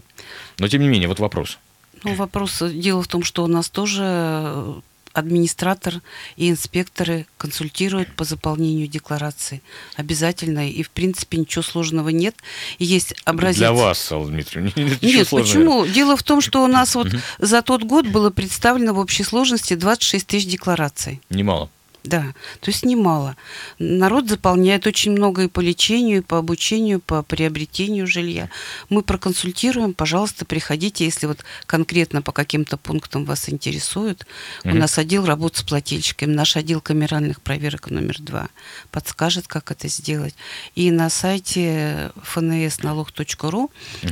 Но, 0.58 0.66
тем 0.68 0.80
не 0.80 0.88
менее, 0.88 1.08
вот 1.08 1.18
вопрос. 1.20 1.58
Ну, 2.04 2.14
вопрос, 2.14 2.62
дело 2.62 3.02
в 3.02 3.08
том, 3.08 3.22
что 3.22 3.44
у 3.44 3.46
нас 3.46 3.68
тоже 3.68 4.02
э, 4.02 4.74
администратор 5.14 6.02
и 6.36 6.50
инспекторы 6.50 7.26
консультируют 7.38 8.14
по 8.14 8.24
заполнению 8.24 8.88
декларации 8.88 9.62
обязательно, 9.96 10.68
и 10.68 10.82
в 10.82 10.90
принципе 10.90 11.38
ничего 11.38 11.62
сложного 11.62 12.10
нет. 12.10 12.34
И 12.78 12.84
есть 12.84 13.14
образец... 13.24 13.58
Для 13.58 13.72
вас, 13.72 14.12
Алла 14.12 14.26
Дмитриевна. 14.26 14.72
Ничего 14.76 14.98
Нет, 15.00 15.28
сложного. 15.28 15.46
почему? 15.46 15.86
Дело 15.86 16.16
в 16.16 16.22
том, 16.22 16.40
что 16.40 16.62
у 16.64 16.66
нас 16.66 16.94
вот 16.94 17.08
за 17.38 17.62
тот 17.62 17.84
год 17.84 18.06
было 18.06 18.30
представлено 18.30 18.92
в 18.92 18.98
общей 18.98 19.22
сложности 19.22 19.74
26 19.74 20.26
тысяч 20.26 20.46
деклараций. 20.46 21.20
Немало. 21.30 21.70
Да, 22.04 22.34
то 22.60 22.70
есть 22.70 22.84
немало. 22.84 23.34
Народ 23.78 24.28
заполняет 24.28 24.86
очень 24.86 25.12
много 25.12 25.44
и 25.44 25.48
по 25.48 25.60
лечению, 25.60 26.18
и 26.18 26.20
по 26.20 26.36
обучению, 26.36 27.00
по 27.00 27.22
приобретению 27.22 28.06
жилья. 28.06 28.50
Мы 28.90 29.00
проконсультируем, 29.00 29.94
пожалуйста, 29.94 30.44
приходите, 30.44 31.06
если 31.06 31.26
вот 31.26 31.44
конкретно 31.64 32.20
по 32.20 32.30
каким-то 32.32 32.76
пунктам 32.76 33.24
вас 33.24 33.48
интересует. 33.48 34.26
У 34.64 34.68
Мгм. 34.68 34.80
нас 34.80 34.98
отдел 34.98 35.24
работы 35.24 35.60
с 35.60 35.62
плательщиками, 35.62 36.34
наш 36.34 36.56
отдел 36.58 36.82
камеральных 36.82 37.40
проверок 37.40 37.90
номер 37.90 38.18
два 38.20 38.48
подскажет, 38.90 39.48
как 39.48 39.70
это 39.70 39.88
сделать. 39.88 40.34
И 40.74 40.90
на 40.90 41.08
сайте 41.08 42.12
fnsналог.ру 42.22 43.70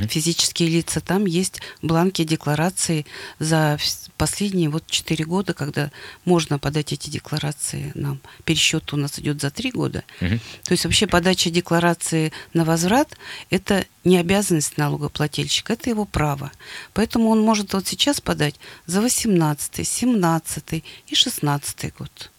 физические 0.09 0.69
лица, 0.69 0.99
там 0.99 1.25
есть 1.25 1.61
бланки 1.83 2.23
декларации 2.23 3.05
за 3.37 3.77
последние 4.17 4.69
вот 4.69 4.87
4 4.87 5.25
года, 5.25 5.53
когда 5.53 5.91
можно 6.25 6.57
подать 6.57 6.91
эти 6.91 7.11
декларации 7.11 7.82
нам. 7.95 8.19
Пересчет 8.45 8.93
у 8.93 8.97
нас 8.97 9.19
идет 9.19 9.41
за 9.41 9.51
3 9.51 9.71
года. 9.71 10.03
Мгм. 10.21 10.39
То 10.63 10.71
есть 10.71 10.85
вообще 10.85 11.07
подача 11.07 11.49
декларации 11.49 12.31
на 12.53 12.65
возврат– 12.65 13.17
это 13.49 13.85
не 14.03 14.17
обязанность 14.17 14.77
налогоплательщика, 14.77 15.73
это 15.73 15.89
его 15.89 16.05
право. 16.05 16.51
Поэтому 16.93 17.29
он 17.29 17.41
может 17.41 17.73
вот 17.73 17.87
сейчас 17.87 18.21
подать 18.21 18.55
за 18.85 19.01
18, 19.01 19.87
17 19.87 20.83
и 21.07 21.15
16 21.15 21.93
год, 21.97 22.31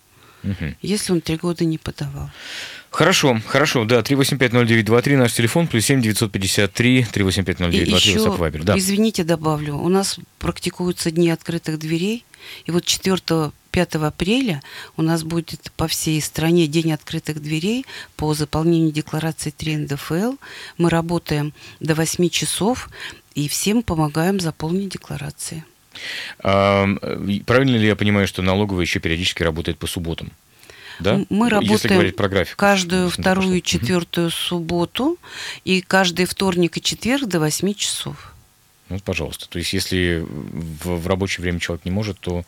Мгм. 0.44 0.76
если 0.82 1.12
он 1.12 1.20
3 1.20 1.36
года 1.36 1.64
не 1.64 1.78
подавал. 1.78 2.30
Хорошо, 2.90 3.40
хорошо, 3.48 3.84
да, 3.84 4.02
3850923 4.02 5.16
наш 5.16 5.32
телефон, 5.32 5.66
плюс 5.66 5.84
7 5.86 6.00
953 6.00 6.98
И 6.98 7.02
3850923 7.02 7.94
еще, 7.94 8.18
WhatsApp 8.18 8.38
Viber. 8.38 8.62
Да. 8.62 8.78
извините, 8.78 9.24
добавлю, 9.24 9.76
у 9.76 9.88
нас 9.88 10.18
практикуются 10.38 11.10
дни 11.10 11.30
открытых 11.30 11.78
дверей, 11.80 12.24
и 12.66 12.70
вот 12.70 12.84
4-5 12.84 13.52
апреля 14.06 14.62
у 14.96 15.02
нас 15.02 15.24
будет 15.24 15.72
по 15.76 15.88
всей 15.88 16.20
стране 16.20 16.68
День 16.68 16.92
открытых 16.92 17.42
дверей 17.42 17.84
по 18.16 18.32
заполнению 18.34 18.92
декларации 18.92 19.50
3 19.50 19.76
НДФЛ. 19.78 20.34
Мы 20.78 20.90
работаем 20.90 21.52
до 21.80 21.94
8 21.94 22.28
часов 22.28 22.88
и 23.34 23.48
всем 23.48 23.82
помогаем 23.82 24.38
заполнить 24.38 24.90
декларации. 24.90 25.64
Правильно 26.38 27.76
ли 27.76 27.86
я 27.86 27.96
понимаю, 27.96 28.26
что 28.26 28.42
налоговая 28.42 28.84
еще 28.84 29.00
периодически 29.00 29.42
работает 29.42 29.78
по 29.78 29.86
субботам? 29.86 30.32
Да? 31.00 31.20
Мы 31.28 31.46
Если 31.46 31.54
работаем 31.54 31.94
говорить 31.94 32.16
про 32.16 32.28
график. 32.28 32.56
каждую 32.56 33.10
вторую 33.10 33.58
и 33.58 33.62
четвертую 33.62 34.30
субботу 34.30 35.18
и 35.64 35.80
каждый 35.80 36.24
вторник 36.26 36.76
и 36.76 36.82
четверг 36.82 37.26
до 37.26 37.40
8 37.40 37.74
часов. 37.74 38.32
Ну, 38.88 38.98
пожалуйста. 39.00 39.48
То 39.48 39.58
есть, 39.58 39.72
если 39.72 40.24
в, 40.24 41.00
в 41.00 41.06
рабочее 41.06 41.42
время 41.42 41.58
человек 41.58 41.84
не 41.84 41.90
может, 41.90 42.20
то 42.20 42.44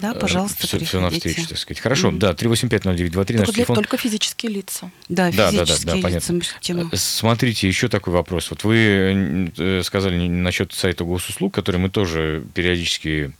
Да, 0.00 0.12
э, 0.12 0.18
пожалуйста, 0.18 0.66
все, 0.66 0.78
все 0.84 1.00
на 1.00 1.08
приходите. 1.08 1.28
встречу, 1.30 1.48
так 1.50 1.58
сказать. 1.58 1.80
Хорошо, 1.80 2.10
Мгм. 2.10 2.18
да, 2.18 2.32
3850923 2.34 3.38
наш 3.38 3.48
телефон. 3.50 3.76
только 3.76 3.96
физические 3.96 4.52
лица. 4.52 4.90
Да, 5.08 5.30
Да, 5.30 5.50
да, 5.50 5.52
да, 5.52 5.64
физические 5.66 5.86
да, 5.86 5.96
лица 5.96 6.02
понятно. 6.02 6.34
мы 6.34 6.60
тему. 6.60 6.88
Э, 6.92 6.96
Смотрите, 6.96 7.68
еще 7.68 7.88
такой 7.88 8.12
вопрос. 8.12 8.50
Вот 8.50 8.64
вы 8.64 9.50
э, 9.56 9.82
сказали 9.84 10.28
насчет 10.28 10.72
сайта 10.72 11.04
госуслуг, 11.04 11.54
который 11.54 11.76
мы 11.76 11.90
тоже 11.90 12.44
периодически, 12.54 13.32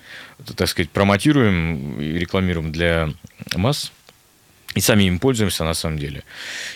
так 0.56 0.68
сказать, 0.68 0.90
промотируем 0.90 2.00
и 2.00 2.18
рекламируем 2.18 2.72
для 2.72 3.10
масс. 3.56 3.92
И 4.74 4.80
сами 4.80 5.04
им 5.04 5.18
пользуемся 5.18 5.64
на 5.64 5.74
самом 5.74 5.98
деле. 5.98 6.24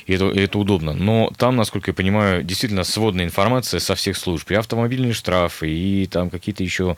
И 0.07 0.15
это, 0.15 0.29
и 0.31 0.41
это 0.41 0.59
удобно. 0.59 0.93
Но 0.93 1.33
там, 1.37 1.57
насколько 1.57 1.91
я 1.91 1.95
понимаю, 1.95 2.43
действительно 2.45 2.85
сводная 2.85 3.25
информация 3.25 3.81
со 3.81 3.95
всех 3.95 4.17
служб. 4.17 4.51
И 4.51 4.55
автомобильные 4.55 5.13
штрафы, 5.13 5.69
и 5.71 6.07
там 6.07 6.31
какие-то 6.31 6.63
еще 6.63 6.97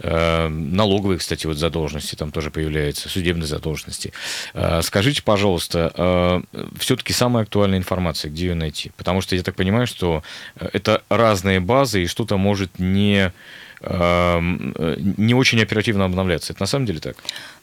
э, 0.00 0.48
налоговые, 0.48 1.18
кстати, 1.18 1.46
вот 1.46 1.58
задолженности 1.58 2.14
там 2.14 2.30
тоже 2.30 2.50
появляются, 2.50 3.08
судебные 3.08 3.46
задолженности. 3.46 4.12
Э, 4.54 4.80
скажите, 4.82 5.22
пожалуйста, 5.22 5.92
э, 5.94 6.62
все-таки 6.78 7.12
самая 7.12 7.44
актуальная 7.44 7.78
информация, 7.78 8.30
где 8.30 8.46
ее 8.46 8.54
найти? 8.54 8.92
Потому 8.96 9.20
что 9.20 9.36
я 9.36 9.42
так 9.42 9.56
понимаю, 9.56 9.86
что 9.86 10.22
э, 10.56 10.68
это 10.72 11.02
разные 11.08 11.60
базы, 11.60 12.02
и 12.02 12.06
что-то 12.06 12.36
может 12.36 12.78
не, 12.78 13.32
э, 13.80 13.80
э, 13.80 14.96
не 15.16 15.34
очень 15.34 15.60
оперативно 15.60 16.04
обновляться. 16.04 16.52
Это 16.52 16.62
на 16.62 16.66
самом 16.66 16.86
деле 16.86 17.00
так? 17.00 17.16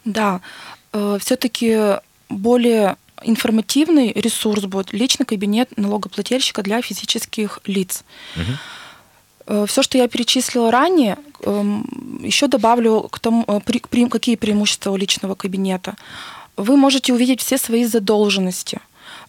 Да, 0.05 0.41
все-таки 1.19 1.97
более 2.29 2.97
информативный 3.23 4.11
ресурс 4.13 4.63
будет 4.63 4.93
личный 4.93 5.25
кабинет 5.25 5.77
налогоплательщика 5.77 6.61
для 6.61 6.81
физических 6.81 7.59
лиц. 7.65 8.03
Мгм. 8.35 9.67
Все, 9.67 9.83
что 9.83 9.97
я 9.97 10.07
перечислила 10.07 10.71
ранее, 10.71 11.17
еще 11.41 12.47
добавлю 12.47 13.09
к 13.11 13.19
тому, 13.19 13.43
э, 13.47 14.09
какие 14.09 14.35
преимущества 14.35 14.91
у 14.91 14.95
личного 14.95 15.35
кабинета. 15.35 15.95
Вы 16.55 16.77
можете 16.77 17.13
увидеть 17.13 17.41
все 17.41 17.57
свои 17.57 17.85
задолженности, 17.85 18.79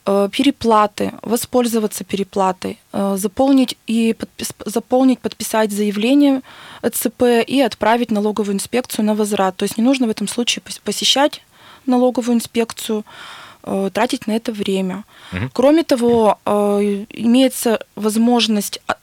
э, 0.07 0.29
переплаты, 0.31 1.13
воспользоваться 1.23 2.05
переплатой, 2.05 2.79
э, 2.93 3.17
заполнить 3.19 3.77
и 3.87 4.15
подпис- 4.17 4.55
заполнить, 4.67 5.19
подписать 5.19 5.73
заявление 5.73 6.43
ЭЦП 6.83 7.23
и 7.47 7.61
отправить 7.61 8.11
налоговую 8.11 8.55
инспекцию 8.55 9.07
на 9.07 9.15
возврат. 9.15 9.57
То 9.57 9.65
есть 9.65 9.79
не 9.79 9.85
нужно 9.85 10.07
в 10.07 10.11
этом 10.11 10.29
случае 10.29 10.63
пос- 10.65 10.81
посещать 10.85 11.43
налоговую 11.87 12.37
инспекцию, 12.37 13.05
э, 13.63 13.91
тратить 13.93 14.27
на 14.27 14.33
это 14.37 14.53
время. 14.53 15.05
Мгм. 15.33 15.51
Кроме 15.53 15.83
того, 15.83 16.39
э, 16.45 17.05
имеется 17.11 17.79
возможность 17.97 18.81
а- 18.87 18.97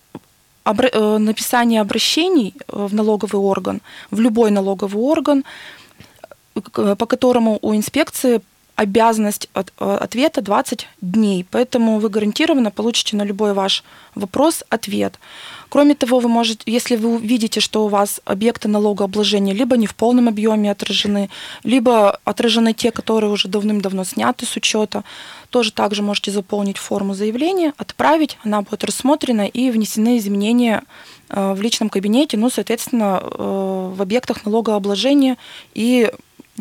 обра- 0.64 0.92
э, 0.94 1.18
написания 1.18 1.82
обращений 1.82 2.54
в 2.68 2.94
налоговый 2.94 3.42
орган, 3.42 3.82
в 4.12 4.20
любой 4.20 4.52
налоговый 4.52 5.02
орган, 5.02 5.44
по 6.64 7.06
которому 7.06 7.58
у 7.62 7.74
инспекции 7.74 8.42
обязанность 8.76 9.50
от- 9.54 9.74
э, 9.80 9.98
ответа 10.02 10.42
20 10.42 10.88
дней. 11.02 11.46
Поэтому 11.52 12.00
вы 12.00 12.10
гарантированно 12.10 12.72
получите 12.72 13.16
на 13.16 13.24
любой 13.24 13.54
ваш 13.54 13.84
вопрос 14.16 14.64
ответ. 14.70 15.20
Кроме 15.70 15.96
того, 15.96 16.20
вы 16.20 16.28
можете, 16.28 16.64
если 16.66 16.98
вы 16.98 17.18
видите, 17.18 17.60
что 17.62 17.86
у 17.86 17.88
вас 17.88 18.20
объекты 18.26 18.68
налогообложения 18.68 19.54
либо 19.54 19.78
не 19.78 19.88
в 19.88 19.96
полном 19.96 20.28
объеме 20.28 20.72
отражены, 20.72 21.30
либо 21.64 22.20
отражены 22.26 22.74
те, 22.74 22.92
которые 22.92 23.32
уже 23.32 23.48
давным-давно 23.48 24.04
сняты 24.04 24.46
с 24.46 24.58
учета, 24.58 25.04
тоже 25.50 25.72
также 25.72 26.02
можете 26.02 26.32
заполнить 26.32 26.78
форму 26.78 27.14
заявления, 27.14 27.74
отправить, 27.78 28.38
она 28.44 28.62
будет 28.62 28.84
рассмотрена 28.84 29.48
и 29.48 29.72
внесены 29.72 30.18
изменения 30.18 30.84
э, 31.30 31.54
в 31.54 31.62
личном 31.62 31.90
кабинете, 31.90 32.36
ну, 32.36 32.50
соответственно, 32.50 33.22
э, 33.24 33.94
в 33.96 34.02
объектах 34.02 34.46
налогообложения 34.46 35.38
и 35.74 36.12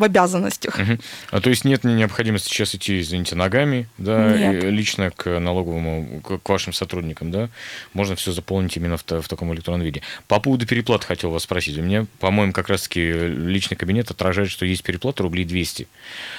в 0.00 0.04
обязанностях. 0.04 0.78
Мгм. 0.78 0.98
А 1.30 1.40
то 1.40 1.50
есть 1.50 1.64
нет 1.64 1.84
необходимости 1.84 2.48
сейчас 2.48 2.74
идти, 2.74 3.00
извините, 3.00 3.36
ногами, 3.36 3.86
да, 3.98 4.36
лично 4.52 5.10
к 5.10 5.38
налоговому, 5.38 6.20
к 6.22 6.48
вашим 6.48 6.72
сотрудникам, 6.72 7.30
да, 7.30 7.48
можно 7.92 8.16
все 8.16 8.32
заполнить 8.32 8.76
именно 8.76 8.96
в, 8.96 9.04
в 9.04 9.28
таком 9.28 9.52
электронном 9.54 9.84
виде. 9.84 10.02
По 10.26 10.40
поводу 10.40 10.66
переплат 10.66 11.04
хотел 11.04 11.30
вас 11.30 11.42
спросить. 11.44 11.78
У 11.78 11.82
меня, 11.82 12.06
по-моему, 12.18 12.52
как 12.52 12.68
раз-таки 12.68 13.00
личный 13.12 13.76
кабинет 13.76 14.10
отражает, 14.10 14.50
что 14.50 14.66
есть 14.66 14.82
переплата 14.82 15.22
рублей 15.22 15.44
200. 15.44 15.86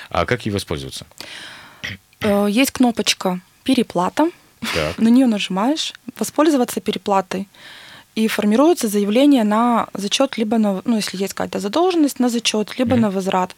А 0.09 0.25
как 0.25 0.45
ей 0.45 0.51
воспользоваться? 0.51 1.05
Э, 2.21 2.47
Есть 2.49 2.71
кнопочка 2.71 3.39
«Переплата», 3.63 4.29
Так. 4.73 4.97
на 4.97 5.07
нее 5.07 5.27
нажимаешь, 5.27 5.93
воспользоваться 6.17 6.81
переплатой. 6.81 7.47
И 8.15 8.27
формируется 8.27 8.87
заявление 8.87 9.43
на 9.43 9.87
зачет, 9.93 10.37
либо 10.37 10.57
на, 10.57 10.81
ну, 10.85 10.97
если 10.97 11.17
есть 11.17 11.33
какая-то 11.33 11.59
задолженность, 11.59 12.19
на 12.19 12.29
зачет, 12.29 12.77
либо 12.77 12.93
Мгм. 12.95 13.01
на 13.01 13.11
возврат. 13.11 13.55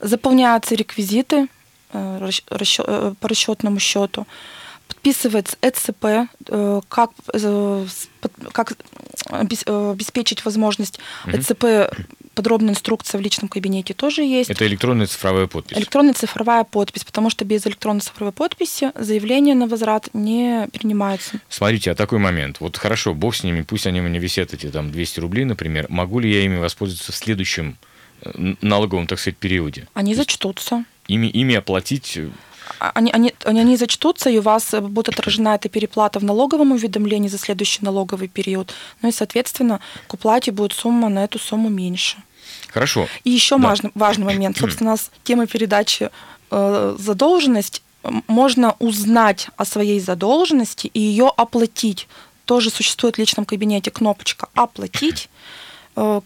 Заполняются 0.00 0.74
реквизиты 0.76 1.48
э, 1.92 2.30
э, 2.50 3.14
по 3.20 3.28
расчетному 3.28 3.80
счету. 3.80 4.26
Подписывается 4.86 5.56
ЭЦП, 5.62 6.28
э, 6.48 6.80
как, 6.88 7.10
как 8.52 8.72
обес- 9.30 9.90
обеспечить 9.92 10.44
возможность. 10.44 10.98
ЭЦП, 11.26 11.64
подробная 12.38 12.70
инструкция 12.70 13.18
в 13.18 13.20
личном 13.20 13.48
кабинете 13.48 13.94
тоже 13.94 14.22
есть. 14.22 14.48
Это 14.48 14.64
электронная 14.64 15.08
цифровая 15.08 15.48
подпись. 15.48 15.76
Электронная 15.76 16.14
цифровая 16.14 16.62
подпись, 16.62 17.02
потому 17.02 17.30
что 17.30 17.44
без 17.44 17.66
электронной 17.66 18.00
цифровой 18.00 18.32
подписи 18.32 18.92
заявление 18.94 19.56
на 19.56 19.66
возврат 19.66 20.08
не 20.12 20.68
принимается. 20.72 21.40
Смотрите, 21.48 21.90
а 21.90 21.96
такой 21.96 22.20
момент. 22.20 22.60
Вот 22.60 22.76
хорошо, 22.76 23.12
бог 23.12 23.34
с 23.34 23.42
ними, 23.42 23.62
пусть 23.62 23.88
они 23.88 24.00
у 24.00 24.04
меня 24.04 24.20
висят 24.20 24.54
эти 24.54 24.70
там 24.70 24.92
200 24.92 25.18
рублей, 25.18 25.46
например. 25.46 25.86
Могу 25.88 26.20
ли 26.20 26.32
я 26.32 26.44
ими 26.44 26.58
воспользоваться 26.58 27.10
в 27.10 27.16
следующем 27.16 27.76
э, 28.22 28.54
налоговом, 28.60 29.08
так 29.08 29.18
сказать, 29.18 29.36
периоде? 29.36 29.88
Они 29.94 30.14
зачтутся. 30.14 30.84
Ими, 31.08 31.26
ими 31.26 31.56
оплатить 31.56 32.18
э, 32.18 32.28
Они, 32.78 33.10
они, 33.12 33.34
они, 33.44 33.60
они 33.60 33.76
зачтутся, 33.76 34.30
и 34.30 34.38
у 34.38 34.42
вас 34.42 34.74
э, 34.74 34.80
будет 34.80 35.08
отражена 35.08 35.54
эта 35.54 35.68
переплата 35.68 36.18
в 36.18 36.24
налоговом 36.24 36.72
уведомлении 36.72 37.28
за 37.28 37.38
следующий 37.38 37.80
налоговый 37.82 38.28
период. 38.28 38.74
Ну 39.02 39.08
и, 39.08 39.12
соответственно, 39.12 39.80
к 40.06 40.14
уплате 40.14 40.52
будет 40.52 40.72
сумма 40.72 41.08
на 41.08 41.24
эту 41.24 41.38
сумму 41.38 41.68
меньше. 41.68 42.16
Хорошо. 42.68 43.08
И 43.24 43.30
еще 43.30 43.58
Да. 43.58 43.68
важный, 43.68 43.90
важный 43.94 44.24
момент. 44.26 44.58
Собственно, 44.58 44.90
у 44.90 44.92
нас 44.92 45.10
тема 45.24 45.46
передачи 45.46 46.10
э, 46.50 46.96
задолженность. 46.98 47.82
Можно 48.26 48.74
узнать 48.78 49.48
о 49.56 49.64
своей 49.64 50.00
задолженности 50.00 50.86
и 50.94 51.00
ее 51.00 51.32
оплатить. 51.36 52.08
Тоже 52.44 52.70
существует 52.70 53.16
в 53.16 53.18
личном 53.18 53.44
кабинете 53.44 53.90
кнопочка 53.90 54.48
«Оплатить», 54.54 55.28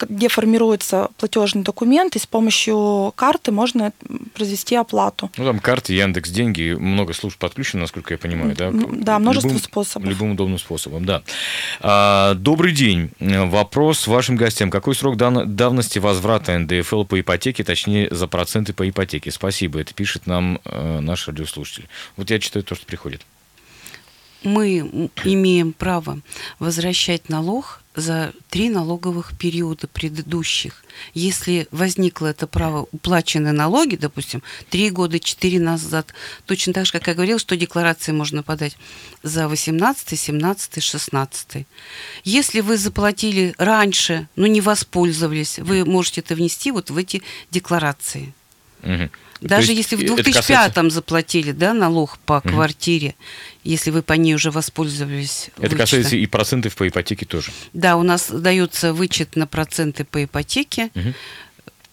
где 0.08 0.28
формируется 0.28 1.08
платежный 1.16 1.62
документ, 1.62 2.16
и 2.16 2.18
с 2.18 2.26
помощью 2.26 3.12
карты 3.16 3.52
можно 3.52 3.92
произвести 4.34 4.74
оплату. 4.76 5.30
Ну, 5.36 5.44
там 5.44 5.58
карты, 5.60 5.94
Яндекс, 5.94 6.30
деньги, 6.30 6.74
много 6.78 7.12
служб 7.12 7.38
подключено, 7.38 7.82
насколько 7.82 8.14
я 8.14 8.18
понимаю, 8.18 8.54
да? 8.56 8.70
Да, 8.72 9.18
множество 9.18 9.48
Любым- 9.48 9.58
способов. 9.62 10.08
Любым 10.08 10.30
удобным 10.32 10.58
способом, 10.58 11.04
да. 11.04 11.22
А, 11.80 12.34
добрый 12.34 12.72
день. 12.72 13.10
Э, 13.20 13.44
Вопрос 13.46 14.06
вашим 14.06 14.36
гостям. 14.36 14.70
Какой 14.70 14.94
срок 14.94 15.16
дав- 15.16 15.46
давности 15.46 15.98
возврата 15.98 16.58
НДФЛ 16.58 17.04
по 17.04 17.20
ипотеке, 17.20 17.64
точнее, 17.64 18.08
за 18.10 18.26
проценты 18.26 18.72
по 18.72 18.88
ипотеке? 18.88 19.30
Спасибо, 19.30 19.80
это 19.80 19.94
пишет 19.94 20.26
нам 20.26 20.60
э, 20.64 21.00
наш 21.00 21.28
радиослушатель. 21.28 21.88
Вот 22.16 22.30
я 22.30 22.38
читаю 22.38 22.64
то, 22.64 22.74
что 22.74 22.86
приходит. 22.86 23.22
Мы 24.44 25.10
имеем 25.24 25.72
право 25.72 26.20
возвращать 26.58 27.28
налог 27.28 27.82
за 27.94 28.32
три 28.48 28.70
налоговых 28.70 29.36
периода 29.36 29.86
предыдущих. 29.86 30.84
Если 31.14 31.68
возникло 31.70 32.28
это 32.28 32.46
право, 32.46 32.86
уплачены 32.92 33.52
налоги, 33.52 33.96
допустим, 33.96 34.42
три 34.70 34.90
года, 34.90 35.18
четыре 35.20 35.60
назад, 35.60 36.14
точно 36.46 36.72
так 36.72 36.86
же, 36.86 36.92
как 36.92 37.06
я 37.08 37.14
говорила, 37.14 37.38
что 37.38 37.56
декларации 37.56 38.12
можно 38.12 38.42
подать 38.42 38.76
за 39.22 39.46
18, 39.48 40.18
17, 40.18 40.82
16. 40.82 41.66
Если 42.24 42.60
вы 42.60 42.78
заплатили 42.78 43.54
раньше, 43.58 44.26
но 44.36 44.46
не 44.46 44.60
воспользовались, 44.60 45.58
вы 45.58 45.84
можете 45.84 46.22
это 46.22 46.34
внести 46.34 46.70
вот 46.70 46.90
в 46.90 46.96
эти 46.96 47.22
декларации. 47.50 48.32
Мгм. 48.82 49.10
Даже 49.42 49.72
есть 49.72 49.90
если 49.92 49.96
в 49.96 50.00
это 50.04 50.14
2005 50.22 50.72
касается- 50.74 50.90
заплатили 50.90 51.52
да, 51.52 51.74
налог 51.74 52.18
по 52.20 52.38
Мгм. 52.38 52.50
квартире, 52.54 53.14
если 53.64 53.90
вы 53.90 54.02
по 54.02 54.14
ней 54.14 54.34
уже 54.34 54.50
воспользовались. 54.50 55.50
Это 55.56 55.62
вычетом. 55.62 55.78
касается 55.78 56.16
и 56.16 56.26
процентов 56.26 56.74
по 56.76 56.88
ипотеке 56.88 57.26
тоже. 57.26 57.50
Да, 57.72 57.96
у 57.96 58.02
нас 58.02 58.30
дается 58.30 58.92
вычет 58.94 59.36
на 59.36 59.46
проценты 59.46 60.04
по 60.04 60.22
ипотеке. 60.24 60.90
Мгм. 60.94 61.14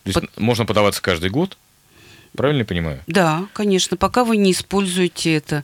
То 0.03 0.21
есть 0.21 0.37
можно 0.37 0.65
подаваться 0.65 1.01
каждый 1.01 1.29
год, 1.29 1.57
правильно 2.35 2.59
я 2.61 2.65
понимаю? 2.65 3.03
Да, 3.07 3.47
конечно, 3.53 3.97
пока 3.97 4.23
вы 4.23 4.37
не 4.37 4.51
используете 4.51 5.33
это. 5.33 5.63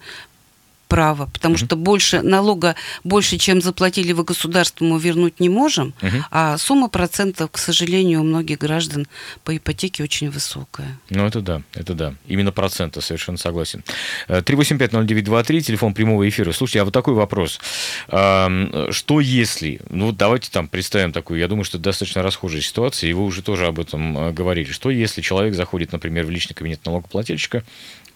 Право, 0.88 1.30
потому 1.34 1.58
что 1.58 1.76
больше 1.76 2.22
налога, 2.22 2.76
больше, 3.04 3.38
чем 3.38 3.62
заплатили 3.62 4.14
вы 4.14 4.24
государству, 4.24 4.86
мы 4.86 5.00
вернуть 5.00 5.40
не 5.40 5.50
можем, 5.50 5.94
а 6.32 6.58
сумма 6.58 6.90
процентов, 6.90 7.52
к 7.52 7.58
сожалению, 7.58 8.22
у 8.22 8.24
многих 8.24 8.60
граждан 8.60 9.08
по 9.44 9.56
ипотеке 9.56 10.04
очень 10.04 10.30
высокая. 10.30 11.00
Ну, 11.10 11.26
это 11.26 11.42
да, 11.42 11.62
это 11.74 11.94
да. 11.94 12.14
Именно 12.28 12.52
проценты, 12.52 13.02
совершенно 13.02 13.38
согласен. 13.38 13.84
Э, 14.28 14.42
3850923, 14.42 15.62
телефон 15.62 15.94
прямого 15.94 16.28
эфира. 16.28 16.52
Слушайте, 16.52 16.82
а 16.82 16.86
вот 16.86 16.94
такой 16.94 17.14
вопрос. 17.14 17.60
Что 18.08 19.20
если, 19.20 19.82
ну, 19.90 20.12
давайте 20.12 20.50
там 20.52 20.68
представим 20.68 21.12
такую, 21.12 21.40
я 21.40 21.48
думаю, 21.48 21.64
что 21.64 21.78
это 21.78 21.86
достаточно 21.86 22.24
расхожая 22.24 22.62
ситуация, 22.62 23.10
и 23.10 23.14
вы 23.14 23.24
уже 23.24 23.42
тоже 23.42 23.68
об 23.68 23.80
этом 23.80 24.18
э, 24.18 24.32
говорили. 24.32 24.72
Что 24.72 24.90
если 24.90 25.22
человек 25.22 25.56
заходит, 25.56 25.92
например, 25.92 26.26
в 26.26 26.30
личный 26.30 26.54
кабинет 26.54 26.86
налогоплательщика, 26.86 27.64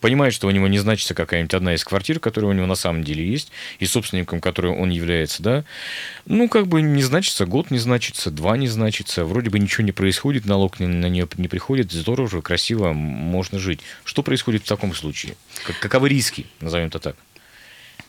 понимает, 0.02 0.34
что 0.34 0.48
у 0.48 0.52
него 0.52 0.68
не 0.68 0.80
значится 0.80 1.14
какая-нибудь 1.14 1.54
одна 1.54 1.74
из 1.76 1.84
квартир, 1.84 2.20
которая 2.20 2.52
у 2.52 2.54
него 2.54 2.66
на 2.66 2.76
самом 2.76 3.04
деле 3.04 3.26
есть, 3.28 3.52
и 3.80 3.86
собственником 3.86 4.40
которой 4.42 4.72
он 4.74 4.90
является, 4.90 5.44
да, 5.44 5.64
ну, 6.26 6.48
как 6.50 6.68
бы 6.68 6.82
не 6.82 7.04
значится, 7.04 7.46
год 7.46 7.72
не 7.72 7.80
значится, 7.80 8.32
два 8.32 8.58
не 8.58 8.68
значится, 8.68 9.26
вроде 9.26 9.50
бы 9.50 9.60
ничего 9.60 9.84
не 9.84 9.92
происходит, 9.92 10.46
налог 10.46 10.80
на 10.80 11.08
нее 11.08 11.28
не 11.38 11.48
приходит, 11.48 11.92
здорово, 11.92 12.42
красиво, 12.42 12.94
можно 12.94 13.60
жить. 13.60 13.82
Что 14.04 14.24
происходит 14.24 14.64
в 14.64 14.68
таком 14.68 14.94
случае? 14.94 15.36
Как- 15.66 15.80
Каковы 15.80 16.10
риски, 16.10 16.46
назовем 16.62 16.88
это 16.88 17.00
так? 17.00 17.16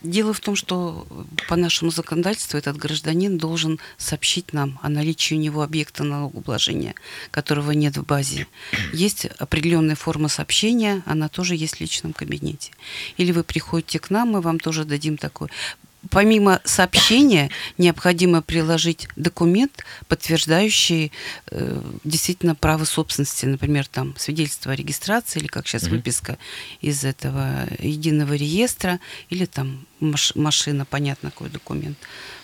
Дело 0.03 0.33
в 0.33 0.39
том, 0.39 0.55
что 0.55 1.05
по 1.47 1.55
нашему 1.55 1.91
законодательству 1.91 2.57
этот 2.57 2.75
гражданин 2.75 3.37
должен 3.37 3.79
сообщить 3.97 4.51
нам 4.51 4.79
о 4.81 4.89
наличии 4.89 5.35
у 5.35 5.37
него 5.37 5.61
объекта 5.61 6.03
налогообложения, 6.03 6.95
которого 7.29 7.71
нет 7.71 7.97
в 7.97 8.05
базе. 8.05 8.47
Есть 8.93 9.25
определенная 9.37 9.95
форма 9.95 10.27
сообщения, 10.27 11.03
она 11.05 11.29
тоже 11.29 11.55
есть 11.55 11.75
в 11.75 11.81
личном 11.81 12.13
кабинете. 12.13 12.71
Или 13.17 13.31
вы 13.31 13.43
приходите 13.43 13.99
к 13.99 14.09
нам, 14.09 14.29
мы 14.29 14.41
вам 14.41 14.59
тоже 14.59 14.85
дадим 14.85 15.17
такой. 15.17 15.49
Помимо 16.11 16.59
сообщения 16.65 17.49
необходимо 17.77 18.41
приложить 18.41 19.07
документ, 19.15 19.85
подтверждающий 20.09 21.13
э, 21.49 21.81
действительно 22.03 22.53
право 22.53 22.83
собственности, 22.83 23.45
например, 23.45 23.87
там 23.87 24.13
свидетельство 24.17 24.73
о 24.73 24.75
регистрации 24.75 25.39
или 25.39 25.47
как 25.47 25.67
сейчас 25.67 25.83
выписка 25.83 26.37
из 26.81 27.05
этого 27.05 27.65
единого 27.79 28.33
реестра 28.33 28.99
или 29.29 29.45
там 29.45 29.87
маш- 30.01 30.35
машина, 30.35 30.83
понятно, 30.85 31.31
какой 31.31 31.49
документ. 31.49 31.97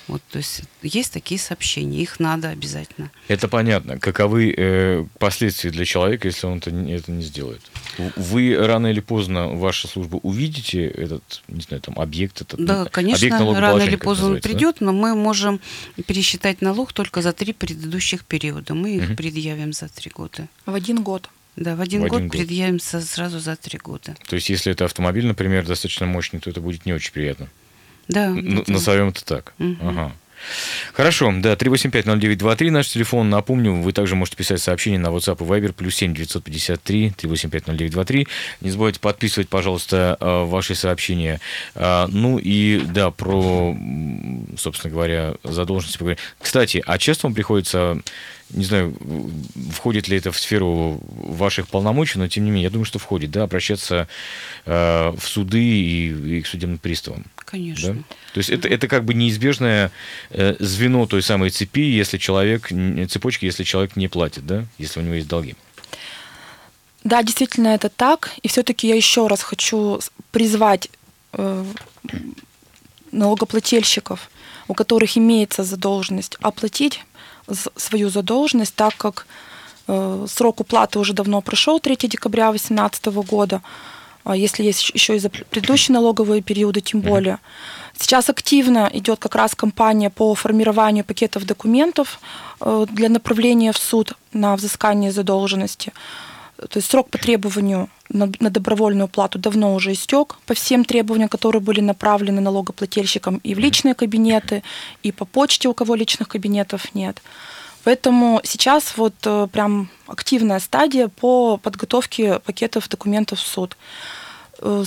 Вот, 0.07 0.21
то 0.31 0.37
есть 0.37 0.61
есть 0.81 1.11
такие 1.11 1.37
сообщения, 1.39 2.01
их 2.01 2.19
надо 2.21 2.49
обязательно. 2.49 3.11
Это 3.27 3.47
понятно. 3.49 3.99
Каковы 3.99 4.53
э, 4.55 5.05
последствия 5.19 5.69
для 5.69 5.83
человека, 5.83 6.29
если 6.29 6.47
он 6.47 6.59
это, 6.59 6.71
не- 6.71 6.93
это 6.93 7.11
не 7.11 7.23
сделает? 7.23 7.61
Вы 8.15 8.55
рано 8.57 8.87
или 8.87 9.01
поздно, 9.01 9.49
ваша 9.49 9.87
служба, 9.89 10.15
увидите 10.23 10.85
этот, 10.87 11.41
не 11.49 11.61
знаю, 11.61 11.81
там, 11.81 11.99
объект, 11.99 12.39
этот, 12.41 12.63
Да, 12.63 12.83
ну, 12.85 12.89
конечно, 12.89 13.35
объект 13.35 13.59
рано 13.59 13.81
или 13.81 13.95
поздно 13.97 14.27
он 14.27 14.31
называется, 14.35 14.49
да? 14.49 14.53
придет, 14.53 14.81
но 14.81 14.93
мы 14.93 15.13
можем 15.15 15.59
пересчитать 16.05 16.61
налог 16.61 16.93
только 16.93 17.21
за 17.21 17.33
три 17.33 17.51
предыдущих 17.53 18.23
периода. 18.23 18.73
Мы 18.75 18.95
их 18.95 19.07
Мгм. 19.09 19.15
предъявим 19.17 19.73
за 19.73 19.89
три 19.89 20.09
года. 20.09 20.47
В 20.65 20.73
один 20.73 21.03
год. 21.03 21.29
Да, 21.57 21.75
в 21.75 21.81
один 21.81 22.01
В 22.01 22.03
год 22.07 22.17
один 22.17 22.27
год. 22.29 22.37
предъявим 22.37 22.79
сразу 22.79 23.39
за 23.39 23.55
три 23.55 23.77
года. 23.79 24.15
То 24.29 24.35
есть, 24.35 24.49
если 24.49 24.71
это 24.71 24.85
автомобиль, 24.85 25.25
например, 25.25 25.65
достаточно 25.65 26.05
мощный, 26.05 26.39
то 26.39 26.49
это 26.49 26.61
будет 26.61 26.85
не 26.85 26.93
очень 26.93 27.11
приятно. 27.11 27.47
Да. 28.07 28.27
Н- 28.27 28.59
это- 28.59 28.71
Назовем 28.71 29.09
это 29.09 29.23
так. 29.25 29.53
Мгм. 29.57 29.77
Ага. 29.89 30.11
Хорошо, 30.93 31.33
да, 31.39 31.55
3850923 31.55 32.69
наш 32.69 32.87
телефон. 32.89 33.29
Напомню, 33.29 33.73
вы 33.81 33.91
также 33.91 34.15
можете 34.15 34.37
писать 34.37 34.61
сообщения 34.61 34.99
на 34.99 35.07
WhatsApp 35.07 35.37
и 35.43 35.43
Viber, 35.43 35.73
плюс 35.73 35.95
7 35.95 36.13
953 36.13 37.11
3850923. 37.17 38.27
Не 38.61 38.69
забывайте 38.69 38.99
подписывать, 38.99 39.49
пожалуйста, 39.49 40.15
э, 40.19 40.43
ваши 40.45 40.75
сообщения. 40.75 41.41
А, 41.75 42.07
Ну 42.11 42.37
и, 42.37 42.79
да, 42.81 43.09
про, 43.11 43.75
собственно 44.57 44.91
говоря, 44.93 45.33
задолженности 45.43 45.97
поговорим. 45.97 46.19
Кстати, 46.39 46.83
а 46.85 46.97
часто 46.99 47.27
вам 47.27 47.33
приходится, 47.33 47.97
не 48.49 48.63
знаю, 48.63 48.95
входит 49.71 50.07
ли 50.07 50.17
это 50.17 50.31
в 50.31 50.39
сферу 50.39 51.01
ваших 51.07 51.67
полномочий, 51.67 52.19
но 52.19 52.27
тем 52.27 52.45
не 52.45 52.51
менее, 52.51 52.65
я 52.65 52.69
думаю, 52.69 52.85
что 52.85 52.99
входит, 52.99 53.31
да, 53.31 53.43
обращаться 53.43 54.07
э, 54.65 55.13
в 55.17 55.27
суды 55.27 55.63
и, 55.63 56.37
и 56.37 56.41
к 56.41 56.47
судебным 56.47 56.77
приставам. 56.77 57.25
Конечно. 57.45 57.93
Да? 57.93 57.99
То 58.33 58.37
есть 58.39 58.49
это, 58.49 58.67
это 58.67 58.87
как 58.87 59.03
бы 59.03 59.13
неизбежное 59.13 59.91
э, 60.29 60.55
звено 60.59 61.05
той 61.05 61.21
самой 61.21 61.49
цепи, 61.49 61.81
если 61.81 62.17
человек, 62.17 62.69
цепочки, 63.09 63.45
если 63.45 63.63
человек 63.63 63.95
не 63.95 64.07
платит, 64.07 64.45
да, 64.45 64.65
если 64.77 64.99
у 64.99 65.03
него 65.03 65.15
есть 65.15 65.27
долги. 65.27 65.55
Да, 67.03 67.23
действительно 67.23 67.69
это 67.69 67.89
так. 67.89 68.31
И 68.43 68.47
все-таки 68.47 68.87
я 68.87 68.95
еще 68.95 69.27
раз 69.27 69.41
хочу 69.41 69.99
призвать 70.31 70.89
э, 71.33 71.65
налогоплательщиков, 73.11 74.29
у 74.67 74.73
которых 74.73 75.17
имеется 75.17 75.63
задолженность, 75.63 76.37
оплатить 76.41 77.03
свою 77.75 78.09
задолженность, 78.09 78.75
так 78.75 78.95
как 78.97 79.25
э, 79.87 80.25
срок 80.29 80.59
уплаты 80.59 80.99
уже 80.99 81.13
давно 81.13 81.41
прошел, 81.41 81.79
3 81.79 81.95
декабря 82.07 82.49
2018 82.49 83.05
года. 83.05 83.61
А 84.23 84.35
если 84.35 84.63
есть 84.63 84.89
еще 84.89 85.15
и 85.15 85.19
за 85.19 85.29
предыдущие 85.29 85.93
налоговые 85.93 86.41
периоды, 86.41 86.81
тем 86.81 86.99
более. 86.99 87.39
Сейчас 87.97 88.29
активно 88.29 88.89
идет 88.93 89.19
как 89.19 89.35
раз 89.35 89.55
кампания 89.55 90.09
по 90.09 90.35
формированию 90.35 91.05
пакетов 91.05 91.45
документов 91.45 92.19
э, 92.59 92.85
для 92.91 93.07
направления 93.07 93.71
в 93.71 93.77
суд 93.77 94.13
на 94.33 94.55
взыскание 94.57 95.11
задолженности. 95.13 95.93
То 96.57 96.77
есть 96.77 96.89
срок 96.89 97.09
по 97.09 97.17
требованию 97.17 97.87
на, 98.09 98.31
на 98.39 98.49
добровольную 98.49 99.07
плату 99.07 99.37
давно 99.37 99.75
уже 99.75 99.91
истек 99.91 100.37
по 100.45 100.53
всем 100.53 100.85
требованиям, 100.85 101.29
которые 101.29 101.61
были 101.61 101.81
направлены 101.81 102.41
налогоплательщикам 102.41 103.37
и 103.43 103.53
в 103.53 103.59
личные 103.59 103.93
кабинеты, 103.93 104.63
и 105.03 105.11
по 105.11 105.25
почте, 105.25 105.69
у 105.69 105.73
кого 105.73 105.95
личных 105.95 106.27
кабинетов 106.27 106.95
нет. 106.95 107.21
Поэтому 107.83 108.41
сейчас 108.43 108.97
вот 108.97 109.13
э, 109.23 109.47
прям 109.51 109.89
активная 110.07 110.59
стадия 110.59 111.07
по 111.07 111.57
подготовке 111.57 112.39
пакетов 112.39 112.89
документов 112.89 113.39
в 113.39 113.47
суд. 113.47 113.77
Э, 114.59 114.83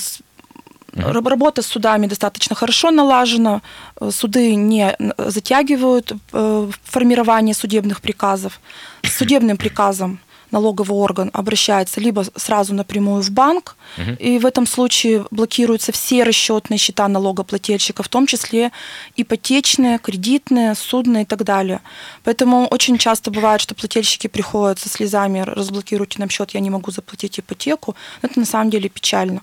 Работа 0.92 1.62
с 1.62 1.66
судами 1.66 2.09
достаточно 2.09 2.56
хорошо 2.56 2.90
налажена. 2.90 3.62
Э, 4.00 4.11
Суды 4.11 4.56
не 4.56 4.96
затягивают 5.16 6.12
формирование 6.30 7.54
судебных 7.54 8.00
приказов. 8.02 8.61
С 9.02 9.16
судебным 9.18 9.56
приказом 9.56 10.18
налоговый 10.51 10.93
орган 10.93 11.31
обращается 11.33 12.01
либо 12.01 12.25
сразу 12.37 12.75
напрямую 12.75 13.23
в 13.23 13.31
банк, 13.31 13.77
и 14.19 14.39
в 14.39 14.47
этом 14.47 14.67
случае 14.67 15.25
блокируются 15.31 15.93
все 15.93 16.25
расчетные 16.25 16.79
счета 16.79 17.09
налогоплательщика, 17.09 18.03
в 18.03 18.09
том 18.09 18.27
числе 18.27 18.71
ипотечные, 19.17 19.99
кредитные, 19.99 20.75
судные 20.75 21.23
и 21.23 21.27
так 21.27 21.45
далее. 21.45 21.81
Поэтому 22.25 22.67
очень 22.67 22.99
часто 22.99 23.31
бывает, 23.31 23.61
что 23.61 23.75
плательщики 23.75 24.27
приходят 24.27 24.79
со 24.79 24.89
слезами, 24.89 25.41
разблокируйте 25.41 26.19
нам 26.19 26.31
счет, 26.31 26.51
я 26.51 26.61
не 26.61 26.71
могу 26.71 26.91
заплатить 26.91 27.39
ипотеку. 27.39 27.95
Это 28.23 28.39
на 28.39 28.47
самом 28.47 28.71
деле 28.71 28.89
печально. 28.89 29.43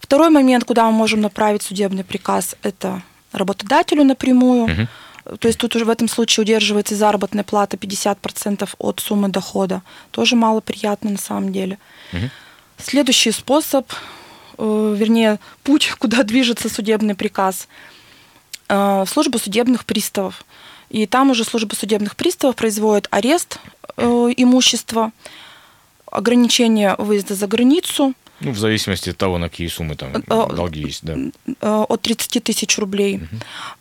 Второй 0.00 0.30
момент, 0.30 0.64
куда 0.64 0.86
мы 0.86 0.92
можем 0.92 1.20
направить 1.20 1.62
судебный 1.62 2.04
приказ, 2.04 2.56
это 2.62 3.02
работодателю 3.32 4.04
напрямую. 4.04 4.88
То 5.24 5.48
есть 5.48 5.58
тут 5.58 5.76
уже 5.76 5.84
в 5.84 5.90
этом 5.90 6.08
случае 6.08 6.42
удерживается 6.42 6.94
заработная 6.94 7.44
плата 7.44 7.76
50% 7.76 8.68
от 8.78 9.00
суммы 9.00 9.28
дохода. 9.28 9.82
Тоже 10.10 10.36
малоприятно 10.36 11.10
на 11.10 11.18
самом 11.18 11.52
деле. 11.52 11.78
Следующий 12.78 13.30
способ, 13.30 13.92
э, 14.56 14.94
вернее, 14.96 15.38
путь, 15.62 15.92
куда 15.98 16.22
движется 16.22 16.68
судебный 16.68 17.14
приказ, 17.14 17.68
э, 18.68 18.74
в 18.74 19.06
службу 19.06 19.38
судебных 19.38 19.84
приставов. 19.84 20.44
И 20.88 21.06
там 21.06 21.30
уже 21.30 21.44
служба 21.44 21.74
судебных 21.74 22.16
приставов 22.16 22.56
производит 22.56 23.06
арест 23.10 23.58
э, 23.96 24.02
имущества, 24.36 25.12
ограничение 26.10 26.96
выезда 26.98 27.34
за 27.34 27.46
границу, 27.46 28.14
Ну, 28.40 28.52
в 28.52 28.58
зависимости 28.58 29.10
от 29.10 29.16
того, 29.18 29.38
на 29.38 29.48
какие 29.48 29.68
суммы 29.68 29.96
там 29.96 30.12
Э, 30.16 30.22
долги 30.54 30.80
есть, 30.80 31.04
да. 31.04 31.14
э, 31.60 31.84
от 31.88 32.00
30 32.02 32.40
тысяч 32.42 32.78
рублей. 32.78 33.20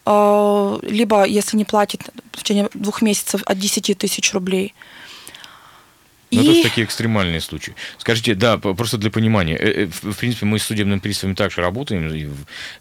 Э, 0.06 0.80
Либо, 0.84 1.24
если 1.26 1.58
не 1.58 1.65
платит 1.65 2.02
в 2.34 2.38
течение 2.43 2.67
двух 2.74 3.02
месяцев, 3.02 3.41
от 3.45 3.58
10 3.58 3.98
тысяч 3.98 4.34
рублей. 4.34 4.74
Ну, 6.32 6.41
это 6.41 6.52
И- 6.52 6.56
же 6.58 6.62
такие 6.69 6.86
экстремальные 6.86 7.41
случаи. 7.41 7.74
Скажите, 7.98 8.36
да, 8.36 8.58
просто 8.60 8.98
для 8.98 9.10
понимания. 9.10 9.56
э, 9.56 9.84
э, 9.86 9.88
В 10.12 10.13
принципе, 10.15 10.45
мы 10.45 10.60
с 10.60 10.63
судебными 10.63 11.00
приставами 11.00 11.34
также 11.36 11.62
работаем 11.62 12.08
и 12.13 12.30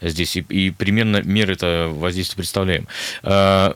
здесь, 0.06 0.36
и, 0.36 0.40
и 0.40 0.70
примерно 0.70 1.22
меры 1.22 1.54
это 1.54 1.88
воздействия 1.90 2.36
представляем. 2.36 2.86
А, 3.22 3.72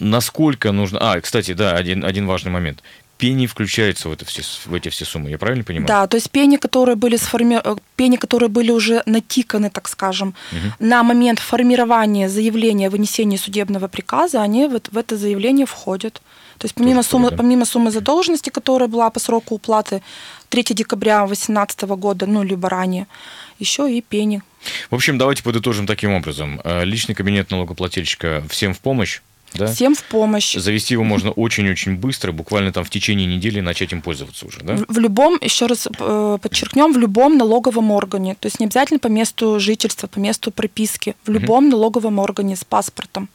насколько 0.00 0.72
нужно... 0.72 0.98
А, 1.00 1.20
кстати, 1.20 1.52
да, 1.52 1.72
один, 1.72 2.04
один 2.04 2.26
важный 2.26 2.50
момент. 2.50 2.82
Пени 3.22 3.46
включаются 3.46 4.08
в, 4.08 4.12
это 4.12 4.24
все, 4.24 4.42
в 4.66 4.74
эти 4.74 4.88
все 4.88 5.04
суммы, 5.04 5.30
я 5.30 5.38
правильно 5.38 5.62
понимаю? 5.62 5.86
Да, 5.86 6.06
то 6.08 6.16
есть 6.16 6.28
пени, 6.28 6.56
которые 6.56 6.96
были 6.96 7.14
сформи... 7.14 7.60
э, 7.62 7.76
пени, 7.94 8.16
которые 8.16 8.48
были 8.48 8.72
уже 8.72 9.04
натиканы, 9.06 9.70
так 9.70 9.86
скажем, 9.86 10.34
на 10.80 11.04
момент 11.04 11.38
формирования 11.38 12.28
заявления 12.28 12.88
о 12.88 12.90
вынесении 12.90 13.36
судебного 13.36 13.86
приказа, 13.86 14.42
они 14.42 14.66
вот 14.66 14.88
в 14.90 14.98
это 14.98 15.16
заявление 15.16 15.66
входят. 15.66 16.20
То 16.58 16.64
есть 16.64 16.74
помимо 16.74 16.96
Тоже 16.96 17.08
суммы, 17.10 17.30
да? 17.30 17.36
помимо 17.36 17.64
суммы 17.64 17.92
задолженности, 17.92 18.50
которая 18.50 18.88
была 18.88 19.08
по 19.10 19.20
сроку 19.20 19.54
уплаты 19.54 20.02
3 20.48 20.64
декабря 20.70 21.18
2018 21.24 21.82
года, 21.82 22.26
ну, 22.26 22.42
либо 22.42 22.68
ранее, 22.68 23.06
еще 23.60 23.88
и 23.88 24.00
пени. 24.00 24.42
В 24.90 24.96
общем, 24.96 25.16
давайте 25.16 25.44
подытожим 25.44 25.86
таким 25.86 26.12
образом. 26.12 26.60
Э, 26.64 26.84
Личный 26.84 27.14
кабинет 27.14 27.52
налогоплательщика 27.52 28.42
всем 28.48 28.74
в 28.74 28.80
помощь, 28.80 29.20
да? 29.54 29.66
Всем 29.66 29.94
в 29.94 30.02
помощь. 30.04 30.54
Завести 30.54 30.94
его 30.94 31.04
можно 31.04 31.30
очень-очень 31.30 31.96
быстро, 31.96 32.32
буквально 32.32 32.72
там 32.72 32.84
в 32.84 32.90
течение 32.90 33.26
недели 33.26 33.60
начать 33.60 33.92
им 33.92 34.02
пользоваться 34.02 34.46
уже, 34.46 34.60
да? 34.60 34.76
В, 34.76 34.84
в 34.88 34.98
любом, 34.98 35.38
еще 35.40 35.66
раз 35.66 35.86
э, 35.86 36.38
подчеркнем, 36.40 36.92
в 36.92 36.98
любом 36.98 37.36
налоговом 37.36 37.90
органе. 37.90 38.34
То 38.38 38.46
есть 38.46 38.60
не 38.60 38.66
обязательно 38.66 38.98
по 38.98 39.08
месту 39.08 39.58
жительства, 39.60 40.06
по 40.06 40.18
месту 40.18 40.50
прописки. 40.50 41.14
В 41.26 41.30
любом 41.30 41.68
налоговом 41.68 42.18
органе 42.18 42.56
с 42.56 42.64
паспортом. 42.64 43.28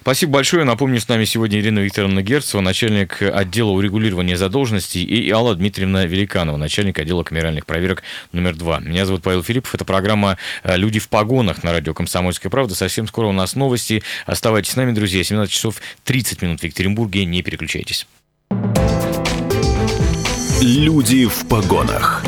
Спасибо 0.00 0.32
большое. 0.32 0.64
Напомню, 0.64 1.00
с 1.00 1.08
нами 1.08 1.24
сегодня 1.24 1.58
Ирина 1.60 1.80
Викторовна 1.80 2.22
Герцева, 2.22 2.60
начальник 2.60 3.22
отдела 3.22 3.70
урегулирования 3.70 4.36
задолженностей, 4.36 5.02
и 5.02 5.30
Алла 5.30 5.54
Дмитриевна 5.54 6.06
Великанова, 6.06 6.56
начальник 6.56 6.98
отдела 6.98 7.22
камеральных 7.22 7.66
проверок 7.66 8.02
номер 8.32 8.54
два. 8.56 8.80
Меня 8.80 9.06
зовут 9.06 9.22
Павел 9.22 9.42
Филиппов. 9.42 9.74
Это 9.74 9.84
программа 9.84 10.38
э, 10.62 10.76
«Люди 10.76 10.98
в 10.98 11.08
погонах» 11.08 11.62
на 11.62 11.72
радио 11.72 11.94
«Комсомольская 11.94 12.50
правда». 12.50 12.74
Совсем 12.74 13.06
скоро 13.06 13.26
у 13.26 13.32
нас 13.32 13.54
новости. 13.54 14.02
Оставайтесь 14.26 14.72
с 14.72 14.76
нами, 14.76 14.92
друзья. 14.92 15.22
17 15.22 15.52
часов 15.52 15.80
30 16.04 16.42
минут 16.42 16.60
в 16.60 16.64
Екатеринбурге. 16.64 17.24
Не 17.24 17.42
переключайтесь. 17.42 18.06
Люди 20.60 21.26
в 21.26 21.46
погонах. 21.48 22.24